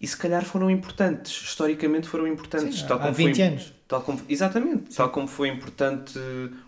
[0.00, 2.80] E se calhar foram importantes, historicamente foram importantes.
[2.80, 3.74] Sim, tal há como 20 foi, anos.
[3.92, 6.18] Tal como, exatamente, tal como foi importante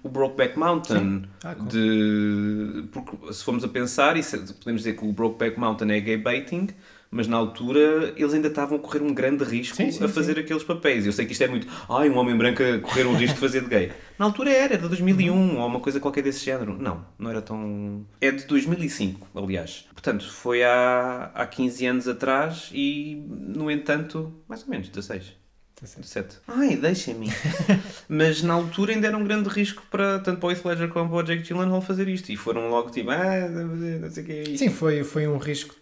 [0.03, 1.23] o Brokeback Mountain.
[1.43, 1.71] Ah, claro.
[1.71, 6.19] de, porque se formos a pensar, isso, podemos dizer que o Brokeback Mountain é gay
[6.19, 6.69] baiting,
[7.11, 10.39] mas na altura eles ainda estavam a correr um grande risco Sim, sim, a fazer
[10.39, 11.07] aqueles papéis.
[11.07, 13.41] Eu sei que isto é muito, ai, um homem branco a correr um risco de
[13.41, 13.91] fazer de gay.
[14.19, 16.77] Na altura era, era de 2001 ou uma coisa qualquer desse género.
[16.79, 18.05] Não, não era tão.
[18.21, 19.87] É de 2005, aliás.
[19.95, 25.43] Portanto, foi há, há 15 anos atrás e, no entanto, mais ou menos 16.
[25.83, 26.39] 17.
[26.49, 27.29] Ai, deixem-me.
[28.09, 31.11] Mas na altura ainda era um grande risco para tanto para o Heath Ledger como
[31.11, 32.31] para o Jake Gyllenhaal fazer isto.
[32.31, 34.59] E foram logo tipo, ah, não sei o que é isto.
[34.59, 35.75] Sim, foi, foi um risco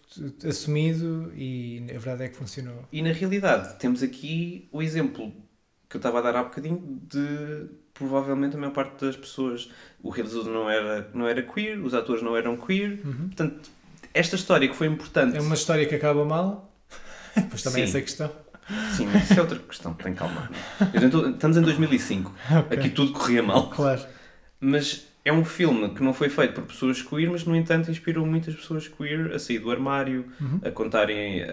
[0.47, 2.85] assumido e a verdade é que funcionou.
[2.91, 5.31] E na realidade, temos aqui o exemplo
[5.89, 9.69] que eu estava a dar há bocadinho de provavelmente a maior parte das pessoas.
[10.01, 12.99] O realizador não era, não era queer, os atores não eram queer.
[13.01, 13.69] Portanto,
[14.13, 15.37] esta história que foi importante.
[15.37, 16.73] É uma história que acaba mal,
[17.49, 17.89] pois também Sim.
[17.89, 18.42] essa questão.
[18.95, 20.49] Sim, mas isso é outra questão, tem calma.
[21.33, 22.33] Estamos em 2005.
[22.59, 22.77] Ok.
[22.77, 23.69] Aqui tudo corria mal.
[23.69, 24.01] Claro.
[24.59, 28.25] Mas é um filme que não foi feito por pessoas queer, mas no entanto inspirou
[28.25, 30.25] muitas pessoas queer a sair do armário,
[30.65, 31.47] a contarem a,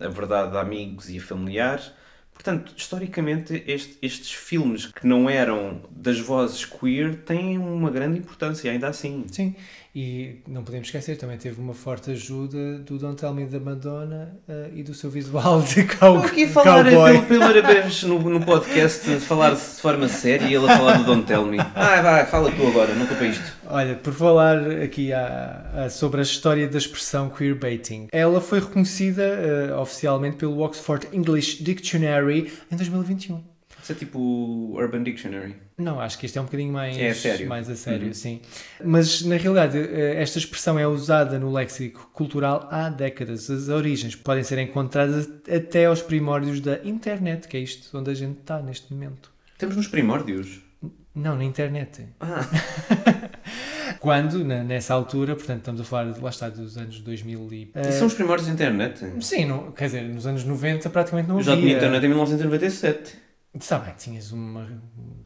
[0.00, 1.92] a, a verdade a amigos e a familiares.
[2.42, 8.72] Portanto, historicamente, este- estes filmes que não eram das vozes queer têm uma grande importância,
[8.72, 9.26] ainda assim.
[9.30, 9.54] Sim,
[9.94, 14.34] e não podemos esquecer, também teve uma forte ajuda do Don't Tell Me da Madonna
[14.48, 17.12] eh, e do seu visual de cow Estou aqui falar cowboy.
[17.12, 21.04] pela primeira vez no, no podcast, falar de forma séria e ele a falar do
[21.04, 21.58] Don't Tell Me.
[21.58, 23.59] Vai, vai, fala tu agora, nunca para isto.
[23.72, 29.22] Olha, por falar aqui a- a- sobre a história da expressão queerbaiting, ela foi reconhecida
[29.22, 33.42] eh, oficialmente pelo Oxford English Dictionary em 2021.
[33.82, 35.54] Isso é tipo o Urban Dictionary.
[35.78, 37.48] Não, acho que isto é um bocadinho mais, É a sério.
[37.48, 38.12] mais a sério, Uhum.
[38.12, 38.40] sim.
[38.84, 43.48] Mas, na realidade, eh, esta expressão é usada no léxico cultural há décadas.
[43.50, 48.14] As origens podem ser encontradas até aos primórdios da internet, que é isto onde a
[48.14, 49.30] gente está neste momento.
[49.56, 50.60] Temos nos primórdios.
[51.14, 52.06] Não, na internet.
[52.20, 52.46] Ah,
[53.98, 57.72] Quando, na- nessa altura, portanto, estamos a falar, de- lá está, dos anos 2000 e...
[57.74, 59.04] e são os primórdios da internet.
[59.20, 61.54] Sim, não, quer dizer, nos anos 90 praticamente não Eu havia.
[61.54, 63.14] já tinha internet em 1997.
[63.54, 64.68] Está bem, tinhas uma...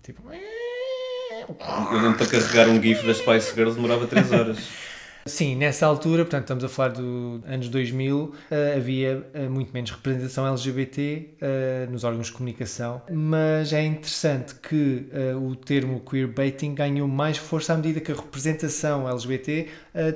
[0.03, 0.23] Tipo...
[0.33, 4.59] Eu lembro-te a carregar um GIF das Spice Girls demorava 3 horas.
[5.27, 9.91] Sim, nessa altura, portanto, estamos a falar dos anos 2000, eh, havia eh, muito menos
[9.91, 15.07] representação LGBT eh, nos órgãos de comunicação, mas é interessante que
[15.41, 19.69] o termo queerbaiting ganhou mais força à medida que a representação LGBT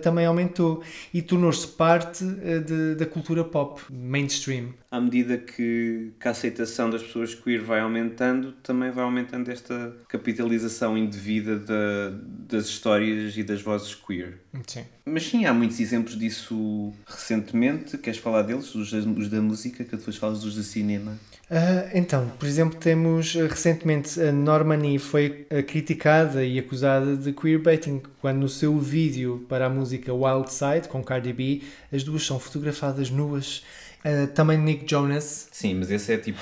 [0.03, 0.83] também aumentou
[1.15, 4.75] e tornou-se parte de- da cultura pop mainstream.
[4.91, 9.95] À medida que, que a aceitação das pessoas queer vai aumentando, também vai aumentando esta
[10.09, 12.11] capitalização indevida da-
[12.49, 14.39] das histórias e das vozes queer.
[14.67, 14.85] Sim.
[15.13, 17.97] Mas sim, há muitos exemplos disso recentemente.
[17.99, 18.75] Queres falar deles?
[18.75, 21.19] Os, da- os da música, que depois falas dos do cinema.
[21.51, 27.33] Ah, então, por exemplo, temos ah, recentemente a Normani foi ah, criticada e acusada de
[27.33, 32.25] queerbaiting quando no seu vídeo para a música Wild Side com Cardi B as duas
[32.27, 33.63] são fotografadas nuas.
[34.05, 35.49] Ah, também Nick Jonas.
[35.51, 36.39] Sim, mas esse é tipo.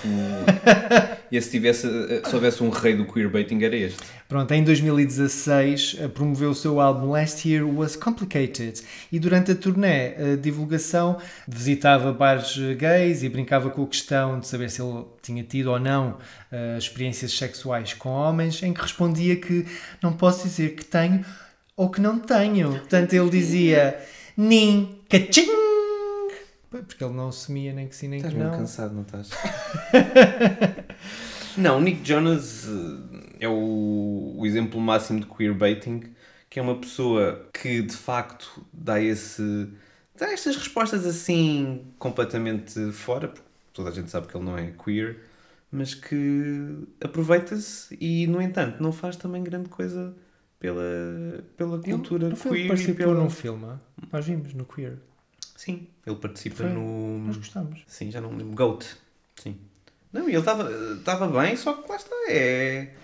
[1.31, 1.87] esse tivesse,
[2.25, 3.99] se houvesse um rei do queerbaiting, era este.
[4.29, 9.55] Pronto, em 2016 ah, promoveu o seu álbum Last Year Was Complicated e durante a
[9.55, 14.83] turnê a divulgação visitava bares ah, gays e brincava com a questão de saber se
[14.83, 16.19] ele tinha tido ou não
[16.79, 19.67] experiências sexuais com homens, em que respondia que
[20.03, 21.25] não posso dizer que tenho
[21.77, 22.71] ou que não tenho.
[22.71, 23.99] Portanto, ele dizia
[24.37, 25.49] Nin, caching!
[26.71, 28.51] Porque ele não assumia nem que sim nem Estás que não.
[28.51, 29.31] cansado, não estás?
[31.57, 36.03] não, o Nick Jonas eh, é o, o exemplo máximo de queerbaiting,
[36.49, 39.69] que é uma pessoa que de facto dá esse.
[40.19, 44.73] dá estas respostas assim completamente fora, porque toda a gente sabe que ele não é
[44.73, 45.19] queer,
[45.71, 50.15] mas que aproveita-se e, no entanto, não faz também grande coisa
[50.59, 53.21] pela, pela cultura ele que queer e participou pela...
[53.21, 53.79] num filme?
[54.13, 54.99] Nós vimos no Queer.
[55.57, 56.73] Sim, ele participa Foi.
[56.73, 57.19] no.
[57.19, 57.83] Nós gostamos.
[57.87, 58.55] Sim, já não me lembro.
[58.55, 58.97] Goat.
[59.37, 59.57] Sim.
[60.13, 62.15] Não, e ele estava estava bem, só que lá está.
[62.29, 62.95] É.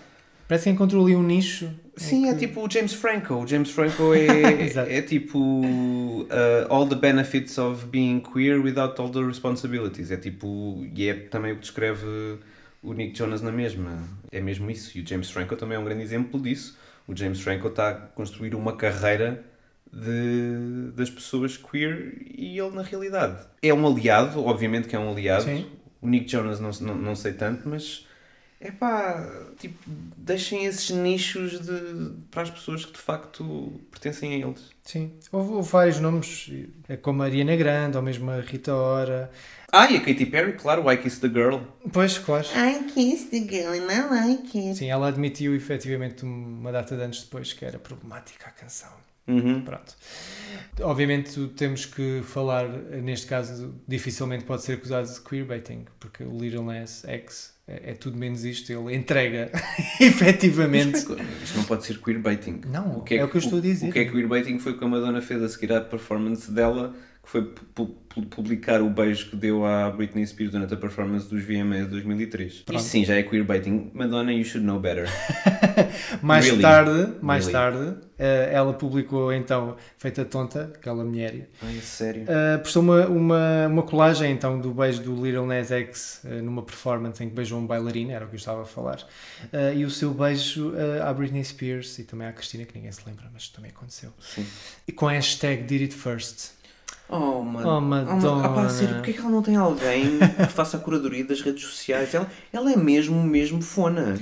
[0.47, 1.69] Parece que encontrou ali um nicho.
[1.95, 3.35] Sim, é que- tipo o James Franco.
[3.35, 6.25] O James Franco é, é tipo uh,
[6.69, 10.11] all the benefits of being queer without all the responsibilities.
[10.11, 10.85] É tipo.
[10.95, 12.05] E é também o que descreve
[12.81, 13.97] o Nick Jonas na mesma.
[14.31, 14.97] É mesmo isso.
[14.97, 16.77] E o James Franco também é um grande exemplo disso.
[17.07, 19.43] O James Franco está a construir uma carreira
[19.91, 24.43] de, das pessoas queer e ele, na realidade, é um aliado.
[24.43, 25.43] Obviamente que é um aliado.
[25.43, 25.65] Sim.
[26.01, 28.05] O Nick Jonas não, não, não sei tanto, mas
[28.63, 29.77] é pá, tipo,
[30.17, 34.71] deixem esses nichos de, para as pessoas que de facto pertencem a eles.
[34.85, 35.11] Sim.
[35.31, 36.49] Houve, houve vários nomes,
[36.87, 39.29] eh, como a Ariana Grande, ou mesmo a Rita Ora.
[39.69, 41.59] Ah, e a Katy Perry, claro, I Kiss the Girl.
[41.91, 42.47] Pois, claro.
[42.55, 44.77] I kissed the girl and I like it.
[44.77, 48.91] Sim, ela admitiu efetivamente uma data de anos depois que era problemática a canção.
[49.27, 49.61] Uhum.
[49.61, 49.95] Pronto.
[50.81, 56.63] Obviamente temos que falar, neste caso, dificilmente pode ser acusado de queerbaiting, porque o Little
[56.63, 59.51] Nas X é, é tudo menos isto, ele entrega
[60.01, 60.97] efetivamente.
[60.97, 62.61] Isto não pode ser queerbaiting.
[62.67, 63.89] Não, é o que eu estou a dizer.
[63.89, 66.93] O que é queerbaiting foi o que a Madonna fez a seguir à performance dela,
[67.23, 67.53] que foi
[68.21, 72.59] publicar o beijo que deu à Britney Spears durante a performance dos VMAs de 2003.
[72.59, 72.79] Pronto.
[72.79, 73.91] Isso sim, já é queerbaiting.
[73.93, 75.07] Madonna, you should know better.
[76.21, 76.61] Mais Really?
[76.61, 77.53] tarde, mais Really?
[77.53, 82.23] tarde, eh, ela publicou então Feita Tonta, aquela mulher, Ai, sério.
[82.23, 86.61] Uh, postou uma, uma, uma colagem então do beijo do Little Nas X uh, numa
[86.61, 89.03] performance em que beijou um bailarino, era o que eu estava a falar,
[89.51, 90.73] Uh, e o seu beijo
[91.03, 94.11] à Britney Spears e também à Cristina, que ninguém se lembra, mas também aconteceu.
[94.19, 94.45] Sim.
[94.87, 96.51] E com a hashtag Did It First.
[97.09, 97.67] Oh, mano.
[97.69, 98.45] Oh, Madonna.
[98.45, 101.41] Ah, pá, sério, porque é que ela não tem alguém que faça a curadoria das
[101.41, 102.13] redes sociais?
[102.13, 104.17] Ela, ela é mesmo, mesmo fona.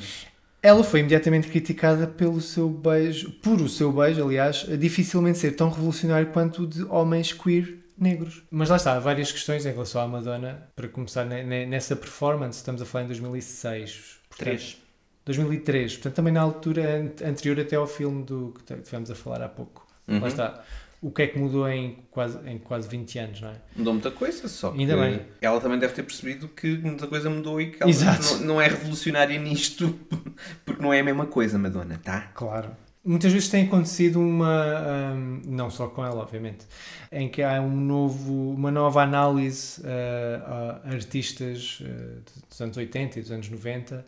[0.64, 5.52] Ela foi imediatamente criticada pelo seu beijo, por o seu beijo, aliás, a dificilmente ser
[5.56, 8.44] tão revolucionário quanto o de homens queer negros.
[8.52, 10.68] Mas lá está, há várias questões em relação à Madonna.
[10.76, 14.20] Para começar, ne- ne- nessa performance, estamos a falar em 2006.
[14.30, 14.78] portanto, Três.
[15.26, 19.42] 2003, portanto também na altura an- anterior até ao filme do que tivemos a falar
[19.44, 19.86] há pouco.
[20.08, 20.20] Uhum.
[20.20, 20.64] Lá está.
[21.02, 23.56] O que é que mudou em quase, em quase 20 anos, não é?
[23.76, 25.22] Mudou muita coisa, só Ainda que bem.
[25.42, 28.36] ela também deve ter percebido que muita coisa mudou e que ela Exato.
[28.38, 29.98] não, não é revolucionária nisto,
[30.64, 32.30] porque não é a mesma coisa, Madonna, tá?
[32.36, 32.70] Claro.
[33.04, 36.68] Muitas vezes tem acontecido uma, hum, não só com ela, obviamente,
[37.12, 43.18] em que há um novo, uma nova análise uh, a artistas uh, dos anos 80
[43.18, 44.06] e dos anos 90,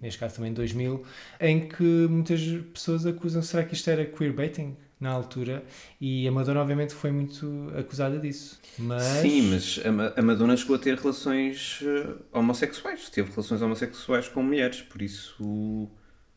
[0.00, 1.02] neste caso também 2000,
[1.40, 2.40] em que muitas
[2.72, 5.64] pessoas acusam, será que isto era queerbaiting na altura?
[6.00, 8.60] E a Madonna obviamente foi muito acusada disso.
[8.78, 9.02] Mas...
[9.02, 14.28] Sim, mas a, Ma- a Madonna chegou a ter relações eh, homossexuais, teve relações homossexuais
[14.28, 15.88] com mulheres, por isso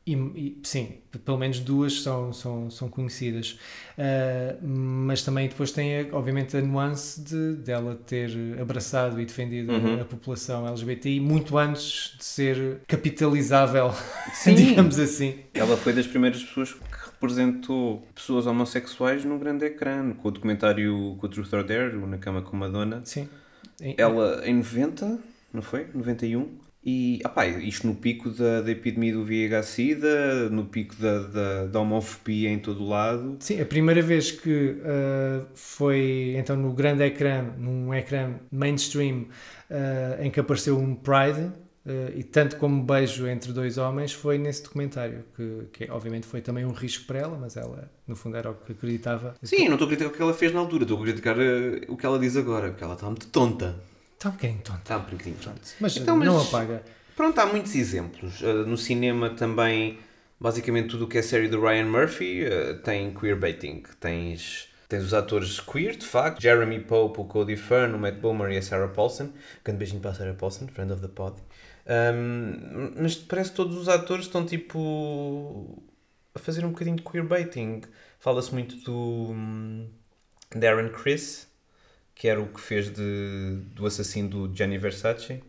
[0.06, 3.58] E, e, sim, pelo menos duas são, são, são conhecidas.
[3.98, 8.30] Uh, mas também depois tem, obviamente, a nuance de dela ter
[8.62, 10.02] abraçado e defendido Uhum.
[10.02, 13.94] a população LGBTI muito antes de ser capitalizável,
[14.46, 15.36] digamos assim.
[15.54, 16.76] Ela foi das primeiras pessoas
[17.24, 22.18] representou pessoas homossexuais no grande ecrã, com o documentário com o Truth or Dare, Na
[22.18, 23.02] Cama com Madonna.
[23.06, 23.30] Sim.
[23.82, 25.18] Em- Ela em 90,
[25.54, 25.88] não foi?
[25.94, 26.62] 91.
[26.86, 31.80] E, apá, isto no pico da, da epidemia do VIH-Sida, no pico da, da, da
[31.80, 33.38] homofobia em todo o lado.
[33.40, 39.28] Sim, a primeira vez que uh, foi então no grande ecrã, num ecrã mainstream,
[39.72, 41.54] uh, em que apareceu um Pride,
[41.86, 46.42] uh, e tanto como beijo entre dois homens, foi nesse documentário, que, que obviamente foi
[46.42, 49.36] também um risco para ela, mas ela no fundo era o que acreditava.
[49.44, 51.82] Sim, não estou a criticar o que ela fez na altura, estou a criticar eh,
[51.88, 53.76] o que ela diz agora, porque ela está muito tonta.
[54.16, 55.62] Está um bocadinho tonta, Está um bocadinho tonta.
[55.80, 56.82] mas, Então, mas- não apaga.
[57.16, 58.42] Pronto, há muitos exemplos.
[58.42, 60.00] Uh, no cinema também,
[60.40, 63.84] basicamente tudo o que é série do Ryan Murphy uh, tem queerbaiting.
[64.00, 66.42] Tens, tens os atores queer, de facto.
[66.42, 69.30] Jeremy Pope, o Cody Fern, o Matt Bomer e a Sarah Paulson.
[69.64, 71.36] Grande beijinho para a Sarah Paulson, friend of the pod.
[71.86, 75.84] Um, mas parece que todos os atores estão tipo
[76.34, 77.82] a fazer um bocadinho de queerbaiting.
[78.20, 79.88] Fala-se muito do hum,
[80.56, 81.48] Darren Criss,
[82.16, 85.44] que era o que fez de, do assassino do Gianni Versace.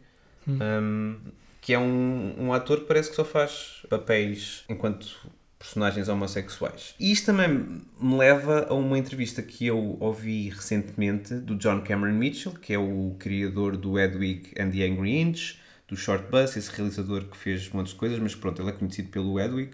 [0.46, 1.18] Um,
[1.60, 5.26] que é um, um ator que parece que só faz papéis enquanto
[5.58, 6.94] personagens homossexuais.
[7.00, 12.12] E isto também me leva a uma entrevista que eu ouvi recentemente do John Cameron
[12.12, 16.70] Mitchell, que é o criador do Edwig and the Angry Inch, do Short Bus, esse
[16.70, 19.72] realizador que fez montes de coisas, mas pronto, ele é conhecido pelo Edwig.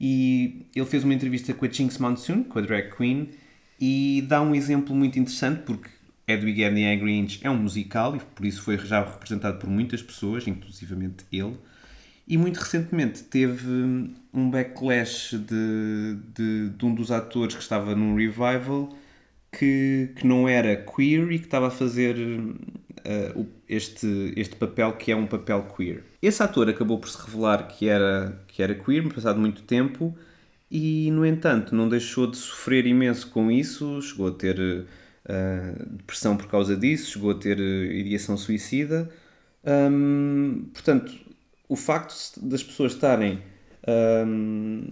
[0.00, 3.30] E ele fez uma entrevista com a Jinx Monsoon, com a drag queen,
[3.78, 5.90] e dá um exemplo muito interessante, porque
[6.26, 9.68] Edwig and the Angry Inch é um musical e por isso foi já representado por
[9.68, 11.56] muitas pessoas, inclusivamente ele.
[12.26, 13.68] E muito recentemente teve
[14.32, 18.88] um backlash de, de, de um dos atores que estava num revival
[19.50, 22.16] que, que não era queer e que estava a fazer
[23.36, 26.04] o- este, este papel que é um papel queer.
[26.22, 30.16] Esse ator acabou por se revelar que era, que era queer, passado muito tempo,
[30.70, 34.86] e no entanto não deixou de sofrer imenso com isso, chegou a ter
[35.26, 39.10] eh, depressão por causa disso, chegou a ter eh, ideação suicida.
[39.64, 41.12] Hum, portanto,
[41.68, 43.42] o facto das pessoas estarem
[44.26, 44.86] hum,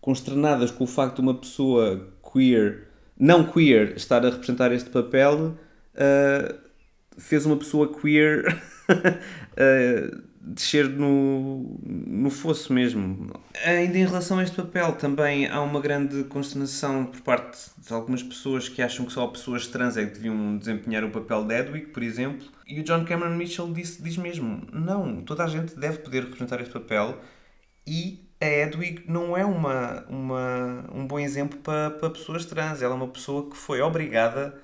[0.00, 5.56] consternadas com o facto de uma pessoa queer, não queer, estar a representar este papel,
[5.94, 6.63] uh,
[7.16, 13.32] fez uma pessoa queer uh, descer no, no fosso mesmo.
[13.64, 18.22] Ainda em relação a este papel, também há uma grande consternação por parte de algumas
[18.22, 21.86] pessoas que acham que só pessoas trans é que deviam desempenhar o papel de Edwig,
[21.86, 22.46] por exemplo.
[22.66, 26.60] E o John Cameron Mitchell disse, diz mesmo: não, toda a gente deve poder representar
[26.60, 27.18] este papel
[27.86, 32.82] e a Edwig não é uma, uma, um bom exemplo para, para pessoas trans.
[32.82, 34.54] Ela é uma pessoa que foi obrigada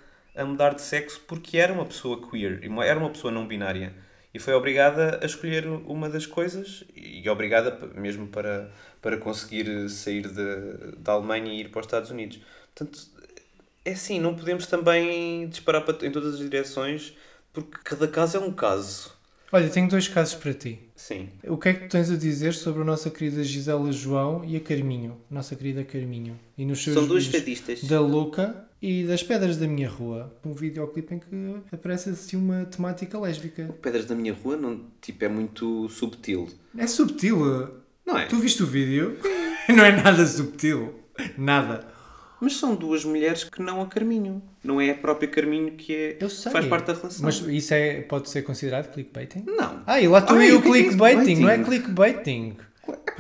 [0.40, 3.94] a mudar de sexo porque era uma pessoa queer, e era uma pessoa não binária.
[4.33, 8.70] E foi obrigada a escolher uma das coisas e obrigada mesmo para,
[9.03, 12.38] para conseguir sair de, da Alemanha e ir para os Estados Unidos.
[12.74, 13.09] Portanto,
[13.85, 17.14] é assim, não podemos também disparar para- em todas as direções
[17.53, 19.12] porque cada caso é um caso.
[19.53, 20.79] Olha, tenho dois casos para ti.
[20.94, 21.29] Sim.
[21.48, 24.57] O que é que tu tens a dizer sobre a nossa querida Gisela João e
[24.57, 25.20] a Carminho?
[25.29, 26.38] Nossa querida Carminho.
[26.57, 27.83] E nos seus São duas fadistas.
[27.83, 30.35] da Louca e das Pedras da Minha Rua.
[30.45, 31.27] Um videoclipe em que
[31.73, 33.75] aparece assim uma temática lésbica.
[33.83, 36.49] Pedras da minha rua não, tipo, é muito subtil.
[36.77, 37.38] É subtil.
[38.07, 38.27] Não é?
[38.27, 39.19] Tu viste o vídeo?
[39.69, 40.95] Não é nada subtil.
[41.38, 41.87] Nada.
[42.40, 44.43] Mas são duas mulheres que não a Carminho.
[44.64, 46.51] Não é a própria Carminho que é, Eu sei.
[46.51, 47.23] faz parte da relação.
[47.25, 49.45] Mas isso é, pode ser considerado clickbaiting?
[49.47, 49.83] Não.
[49.87, 52.57] Ah, e lá estou Ai, eu o que é é clickbaiting, não é clickbaiting?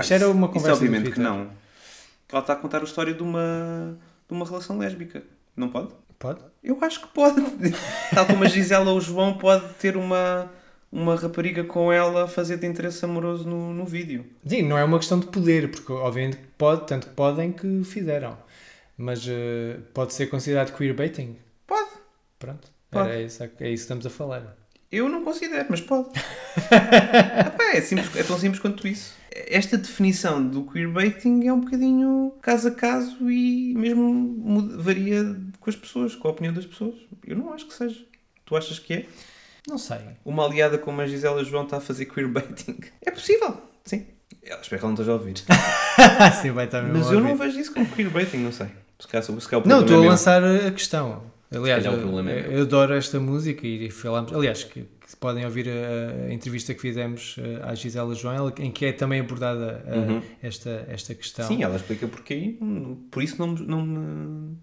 [0.00, 1.50] Isto era uma Isso conversa no obviamente que não.
[2.32, 3.96] Ela está a contar a história de uma,
[4.28, 5.22] de uma relação lésbica.
[5.60, 5.92] Não pode?
[6.18, 6.40] Pode?
[6.64, 7.42] Eu acho que pode.
[8.14, 10.50] Tal como a Gisela ou o João pode ter uma,
[10.90, 14.24] uma rapariga com ela fazer de interesse amoroso no, no vídeo.
[14.46, 18.38] Sim, não é uma questão de poder, porque obviamente pode, tanto que podem que fizeram.
[18.96, 21.36] Mas eh, pode ser considerado queerbaiting?
[21.66, 21.90] Pode.
[22.38, 22.68] Pronto.
[22.90, 23.10] Pode.
[23.10, 24.56] Era isso, é isso que estamos a falar.
[24.90, 26.08] Eu não considero, mas pode.
[26.72, 29.14] Epá, é, simples, é tão simples quanto isso.
[29.30, 35.76] Esta definição do queerbaiting é um bocadinho caso a caso e mesmo varia com as
[35.76, 36.94] pessoas, com a opinião das pessoas.
[37.26, 38.04] Eu não acho que seja.
[38.44, 39.06] Tu achas que é?
[39.68, 39.98] Não sei.
[40.24, 42.80] Uma aliada como a Gisela João está a fazer queerbaiting?
[43.04, 44.06] É possível, sim.
[44.42, 45.34] Ela, espero que ela não esteja a ouvir.
[46.40, 47.44] Sim, vai estar mesmo Mas a eu não ouvir.
[47.44, 48.68] vejo isso como queerbaiting, não sei.
[48.98, 51.22] Se calhar, se calhar o Não, estou é a lançar a questão.
[51.52, 52.34] Aliás, eu, é meu.
[52.34, 56.80] eu adoro esta música e falamos, aliás, que, que podem ouvir a, a entrevista que
[56.80, 60.22] fizemos eh, à Gisela João, em que é também abordada eh, Uhum.
[60.42, 61.46] esta, esta questão.
[61.46, 62.56] Sim, ela explica porquê,
[63.10, 64.56] por isso não, não me,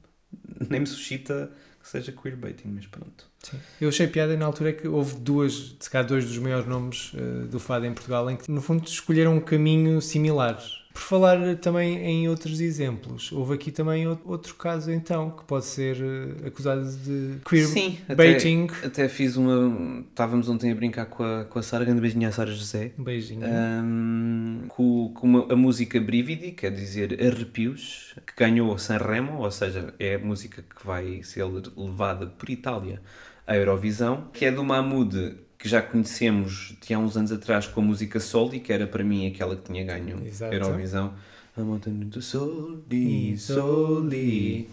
[0.70, 3.26] nem me suscita que seja queerbaiting, mas pronto.
[3.42, 3.58] Sim.
[3.80, 7.46] Eu achei piada na altura que houve duas, se calhar dois dos maiores nomes eh,
[7.46, 10.62] do fado em Portugal, em que no fundo escolheram um caminho similar.
[10.98, 15.95] Por falar também em outros exemplos, houve aqui também outro caso então, que pode ser
[16.02, 17.38] eh, acusado de
[17.68, 18.68] Sim, até, queerbaiting.
[18.84, 20.04] até fiz uma.
[20.10, 22.93] Estávamos ontem a brincar com a, com a Sara, grande beijinho à Sara José.
[22.98, 23.41] Um beijinho.
[23.45, 29.93] Ahm, com, com uma- a música Brividi, quer dizer Arrepios, que ganhou Sanremo, ou seja,
[30.00, 31.43] é a música que vai ser
[31.78, 33.00] levada por Itália
[33.45, 35.36] à Eurovisão, que é do Mahmoud,
[35.68, 39.03] que já conhecemos de há uns anos atrás com a música Soli, que era para
[39.03, 40.53] mim aquela que tinha ganho Exato.
[40.53, 41.13] a Eurovisão.
[41.57, 44.70] A montanha do Soli, Soli.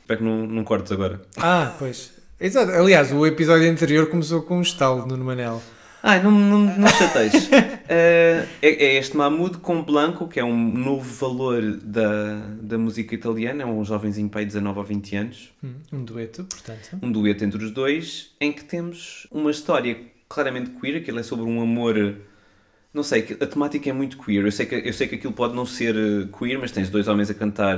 [0.00, 1.20] Espero que não, não cortes agora.
[1.36, 2.12] Ah, pois.
[2.38, 2.70] Exato.
[2.70, 5.60] Aliás, o episódio anterior começou com um estalo no Manel.
[6.02, 7.48] Ai, não, não, não chateis.
[7.94, 13.14] Eh, é, é este Mahmoud com Blanco, que é um novo valor da, da música
[13.14, 16.98] italiana, é um jovenzinho pai de 19 ou 20 anos, Hum, Um dueto, portanto.
[17.02, 21.44] um dueto entre os dois, em que temos uma história claramente queer, aquilo é sobre
[21.44, 22.14] um amor.
[22.94, 24.44] Não sei, que a temática é muito queer.
[24.46, 25.94] Eu sei que, eu sei que aquilo pode não ser
[26.38, 27.76] queer, mas tens dois homens a cantar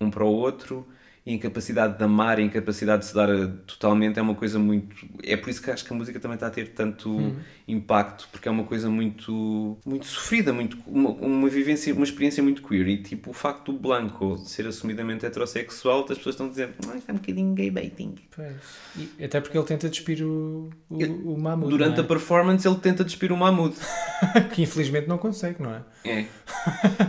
[0.00, 0.86] um para o outro
[1.32, 4.94] incapacidade de amar a incapacidade de se dar eh, totalmente é uma coisa muito.
[5.22, 7.34] É por isso que acho que a música também está a ter tanto
[7.66, 12.62] impacto, porque é uma coisa muito, muito sofrida, muito, uma, uma vivência, uma experiência muito
[12.62, 12.88] queer.
[12.88, 16.96] E tipo, o facto do Blanco ser assumidamente heterossexual, as pessoas estão a dizer, ah,
[16.96, 18.14] isto é um bocadinho gay baiting.
[19.18, 21.70] E até porque ele tenta despir o, o, o Mahmoud.
[21.70, 23.74] Durante não a performance, ele tenta despir o Mahmoud.
[24.34, 24.40] é?
[24.50, 25.82] Que infelizmente não consegue, não é?
[26.04, 26.26] É.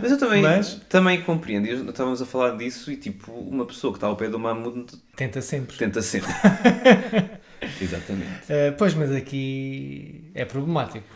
[0.00, 1.66] Mas eu também, Mas- também compreendo.
[1.66, 4.86] Estávamos a falar disso e, tipo, uma pessoa que está ao pé do Mahmoud
[5.16, 5.76] Tenta sempre.
[5.76, 6.30] tenta sempre.
[7.80, 8.30] Exatamente.
[8.48, 11.06] Eh, pois, mas aqui é problemático.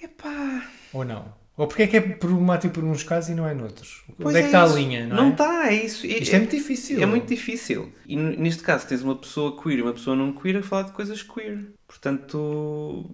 [0.00, 0.64] Epá.
[0.92, 1.38] Ou não?
[1.56, 4.02] Ou porque é que é problemático por uns casos e não é noutros?
[4.16, 4.74] Pois Onde é que está isso.
[4.74, 5.30] a linha, não, Não é?
[5.30, 6.06] está, é isso.
[6.06, 7.02] Isto é muito difícil.
[7.02, 7.92] É muito difícil.
[8.06, 10.92] E neste caso tens uma pessoa queer e uma pessoa não queer a falar de
[10.92, 11.66] coisas queer.
[11.86, 13.10] Portanto.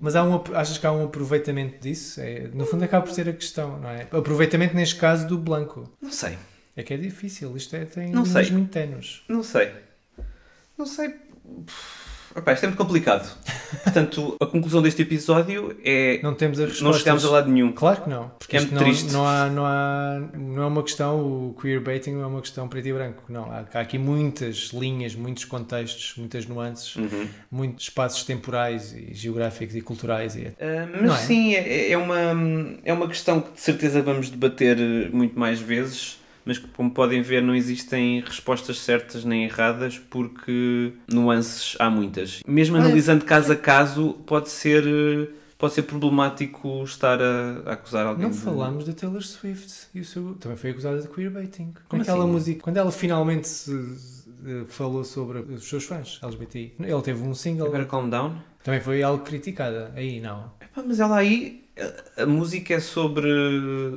[0.00, 2.22] Mas há um, achas que há um aproveitamento disso?
[2.22, 4.06] É, no fundo acaba por ser a questão, não é?
[4.10, 5.92] Aproveitamento neste caso do Blanco.
[6.00, 6.38] Não sei.
[6.76, 8.50] É que é difícil, isto é, tem Não sei.
[8.50, 9.22] muito tenues.
[9.28, 9.70] Não sei.
[10.78, 11.14] Não sei.
[12.34, 13.36] Epá, isto é muito complicado.
[13.82, 16.20] Portanto, a conclusão deste episódio é.
[16.22, 16.98] Não temos a Não resposta.
[17.00, 17.72] chegámos a lado nenhum.
[17.72, 18.28] Claro que não.
[18.38, 19.12] Porque É muito não, triste.
[19.12, 22.86] Não, há, não, há, não é uma questão, o queerbaiting não é uma questão preto
[22.86, 23.24] e branco.
[23.28, 27.28] Não, há, há aqui muitas linhas, muitos contextos, muitas nuances, Uhum.
[27.50, 30.36] muitos espaços temporais e geográficos e culturais.
[30.36, 30.52] E...
[30.60, 31.18] Ah, mas Não é?
[31.18, 32.16] sim, é, é uma,
[32.84, 34.78] é uma questão que de certeza vamos debater
[35.12, 40.92] muito mais vezes, mas que, como podem ver, não existem respostas certas nem erradas, porque
[41.12, 42.40] nuances há muitas.
[42.46, 48.24] Mesmo analisando caso a caso, pode ser, pode ser problemático estar a, a acusar alguém.
[48.24, 51.74] Não de- falámos da Taylor Swift e o seu, também foi acusada de queerbaiting.
[51.88, 52.32] Como Aquela assim?
[52.32, 53.72] música, quando ela finalmente se,
[54.46, 58.36] eh, falou sobre os seus fãs LGBTI, ele teve um single, Agora calm down.
[58.64, 59.92] também foi algo criticada.
[59.94, 60.50] Aí não.
[60.60, 61.64] Epá, mas ela aí,
[62.16, 63.28] a, a música é sobre,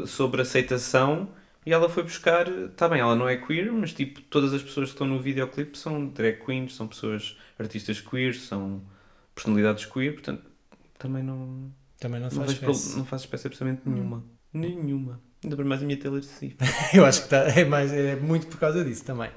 [0.08, 1.30] sobre aceitação
[1.66, 4.90] e ela foi buscar, está bem, ela não é queer, mas tipo, todas as pessoas
[4.90, 8.82] que estão no videoclipe são drag queens, são pessoas, artistas queer, são
[9.36, 10.44] personalidades queer, portanto,
[11.00, 12.98] também não, Também não não, faz espécie.
[12.98, 14.24] não faz espécie absolutamente nenhuma.
[14.54, 15.20] Nenhuma.
[15.44, 16.58] Ainda para mais a minha Taylor Swift.
[16.94, 19.30] Eu acho que tá, é, mais, é muito por causa disso também.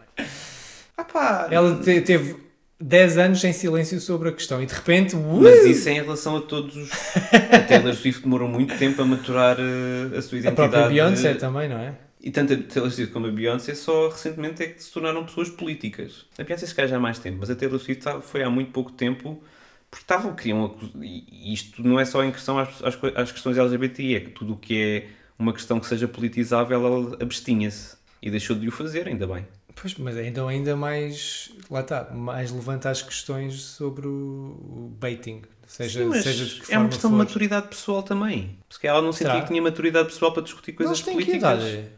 [0.96, 1.48] Ah pá!
[1.50, 2.36] Ela te- teve
[2.80, 5.16] 10 anos em silêncio sobre a questão e de repente.
[5.16, 6.90] Mas ui, isso é em relação a todos os.
[7.52, 10.54] A Taylor Swift demorou muito tempo a maturar eh, a sua a identidade.
[10.54, 11.94] própria Beyoncé também, não é?
[12.20, 15.48] E tanto a Taylor Swift como a Beyoncé só recentemente é que se tornaram pessoas
[15.48, 16.26] políticas.
[16.38, 18.50] A Beyoncé se calhar já há mais tempo, mas a Taylor Swift tá- foi há
[18.50, 19.40] muito pouco tempo
[19.90, 24.14] porque estavam, queriam e isto não é só em questão às, às, às questões LGBT,
[24.16, 25.08] é que tudo o que é
[25.38, 27.96] uma questão que seja politizável, ela abstinha-se.
[28.22, 29.46] E deixou de o fazer, ainda bem.
[29.74, 31.52] Pois, mas ainda, ainda mais.
[31.70, 35.42] Lá está, mais levanta as questões sobre o, baiting.
[35.66, 37.24] Seja, Sim, seja de que é uma questão de for.
[37.24, 38.56] maturidade pessoal também.
[38.80, 39.42] Calhar ela não sentia Será?
[39.42, 41.62] que tinha maturidade pessoal para discutir coisas Eles têm que políticas.
[41.62, 41.88] idade?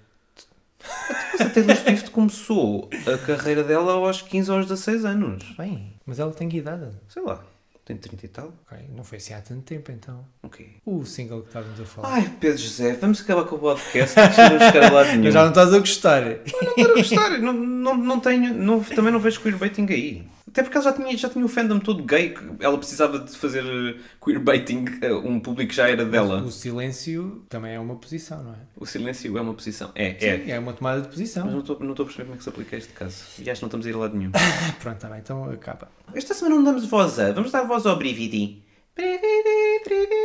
[1.33, 5.45] Mas a Taylor Swift começou a carreira dela aos 15 ou aos 16 anos.
[5.57, 6.89] Bem, mas ela tem que idade.
[7.09, 7.43] Sei lá,
[7.85, 8.53] tem 30 e tal.
[8.71, 10.25] Ok, não foi assim há tanto tempo então.
[10.43, 10.67] Ok.
[10.85, 12.09] O single que estávamos a falar.
[12.15, 15.25] Ai, Pedro José, vamos acabar com o podcast, que isto não chegar a lado nenhum.
[15.25, 16.23] Mas já não estás a gostar.
[16.23, 20.29] Não quero gostar, não, não, não tenho, não, também não vejo queerbaiting aí.
[20.59, 23.21] A Até porque ela já tinha, já tinha o fandom todo gay, que ela precisava
[23.21, 26.43] de fazer eh, queerbaiting, eh, um público que já era dela.
[26.43, 28.57] O silêncio também é uma posição, não é?
[28.77, 29.93] O silêncio é uma posição.
[29.95, 30.39] É, é.
[30.39, 31.47] Sim, é uma tomada de Mas posição.
[31.47, 33.25] não estou não estou a perceber como é que se aplica este caso.
[33.39, 34.33] E acho que não estamos a ir a lado nenhum.
[34.83, 35.89] Pronto, está bem, então acaba.
[36.13, 37.31] Esta semana não damos voz a.
[37.31, 38.65] Vamos dar voz ao Brividi.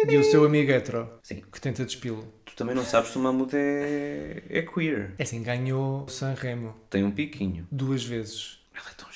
[0.10, 1.44] E o seu amigo hetero, Sim.
[1.52, 2.28] que tenta despilo.
[2.44, 5.14] Tu também não sabes se o Mahmoud é, é queer.
[5.20, 7.68] É assim, ganhou San Remo Tem um piquinho.
[7.72, 8.58] duas vezes.
[8.74, 9.13] Ele é tão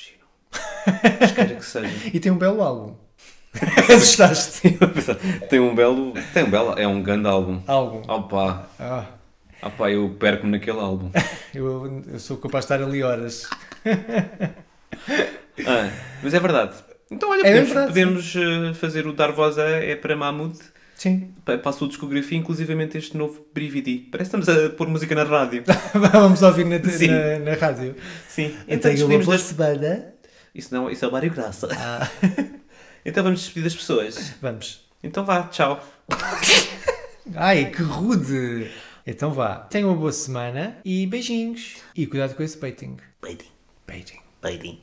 [1.35, 1.89] queira que seja.
[2.13, 2.95] E tem um belo álbum.
[3.95, 4.77] Assustaste.
[5.49, 6.13] tem um belo.
[6.33, 6.73] Tem um belo.
[6.77, 7.59] É um grande álbum.
[7.67, 8.01] álbum.
[8.07, 8.67] Oh pá.
[8.79, 9.05] Ah,
[9.61, 11.09] Ah pá, eu perco-me naquele álbum.
[11.55, 13.47] eu, eu sou capaz de estar ali horas.
[15.65, 15.89] Ah,
[16.21, 16.75] mas é verdade.
[17.09, 20.57] Então olha, É podemos, verdade, podemos, eh, fazer o Dar Voz a é para Mahmoud.
[20.95, 21.31] Sim.
[21.45, 24.07] pa- Para a sua discografia, inclusivamente este novo Brividi.
[24.11, 25.63] Parece que estamos a pôr música na rádio.
[25.93, 27.95] Vamos ouvir na, na, na rádio.
[28.27, 28.53] Sim.
[28.67, 29.41] Então uma despedimos das...
[29.41, 30.13] semana.
[30.57, 31.69] Isso não, isso é o Mário Graça.
[31.71, 32.09] Ah,
[33.05, 34.31] Então vamos despedir das pessoas.
[34.41, 34.81] vamos.
[35.01, 35.81] Então vá, tchau.
[37.35, 38.69] Ai, que rude!
[39.05, 39.55] Então vá.
[39.59, 41.75] Tenham uma boa semana e beijinhos.
[41.95, 42.97] E cuidado com esse baiting.
[43.21, 43.47] Baiting,
[43.87, 44.19] Baiting.
[44.41, 44.81] baiting.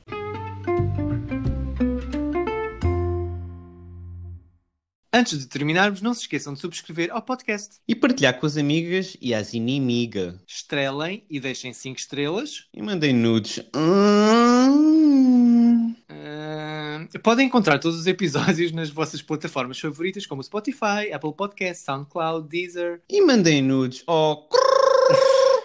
[5.13, 7.77] Antes de terminarmos, não se esqueçam de subscrever ao podcast.
[7.87, 10.35] E partilhar com as amigas e as inimigas.
[10.47, 12.67] Estrelem e deixem 5 estrelas.
[12.75, 13.61] E mandem nudes.
[13.75, 14.67] Ah,
[17.19, 23.03] podem encontrar todos os episódios nas vossas plataformas favoritas, como Spotify, Apple Podcasts, SoundCloud, Deezer.
[23.09, 24.03] E mandem nudes.
[24.07, 24.49] Oh,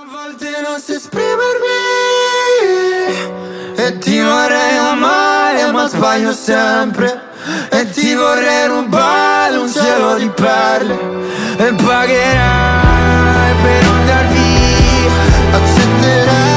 [0.00, 1.66] A volte non so esprimermi
[3.74, 7.20] E ti vorrei amare ma sbaglio sempre.
[7.68, 10.94] E ti vorrei rubare un cielo di perle
[11.56, 16.47] E pagherai per andar via Accetterai.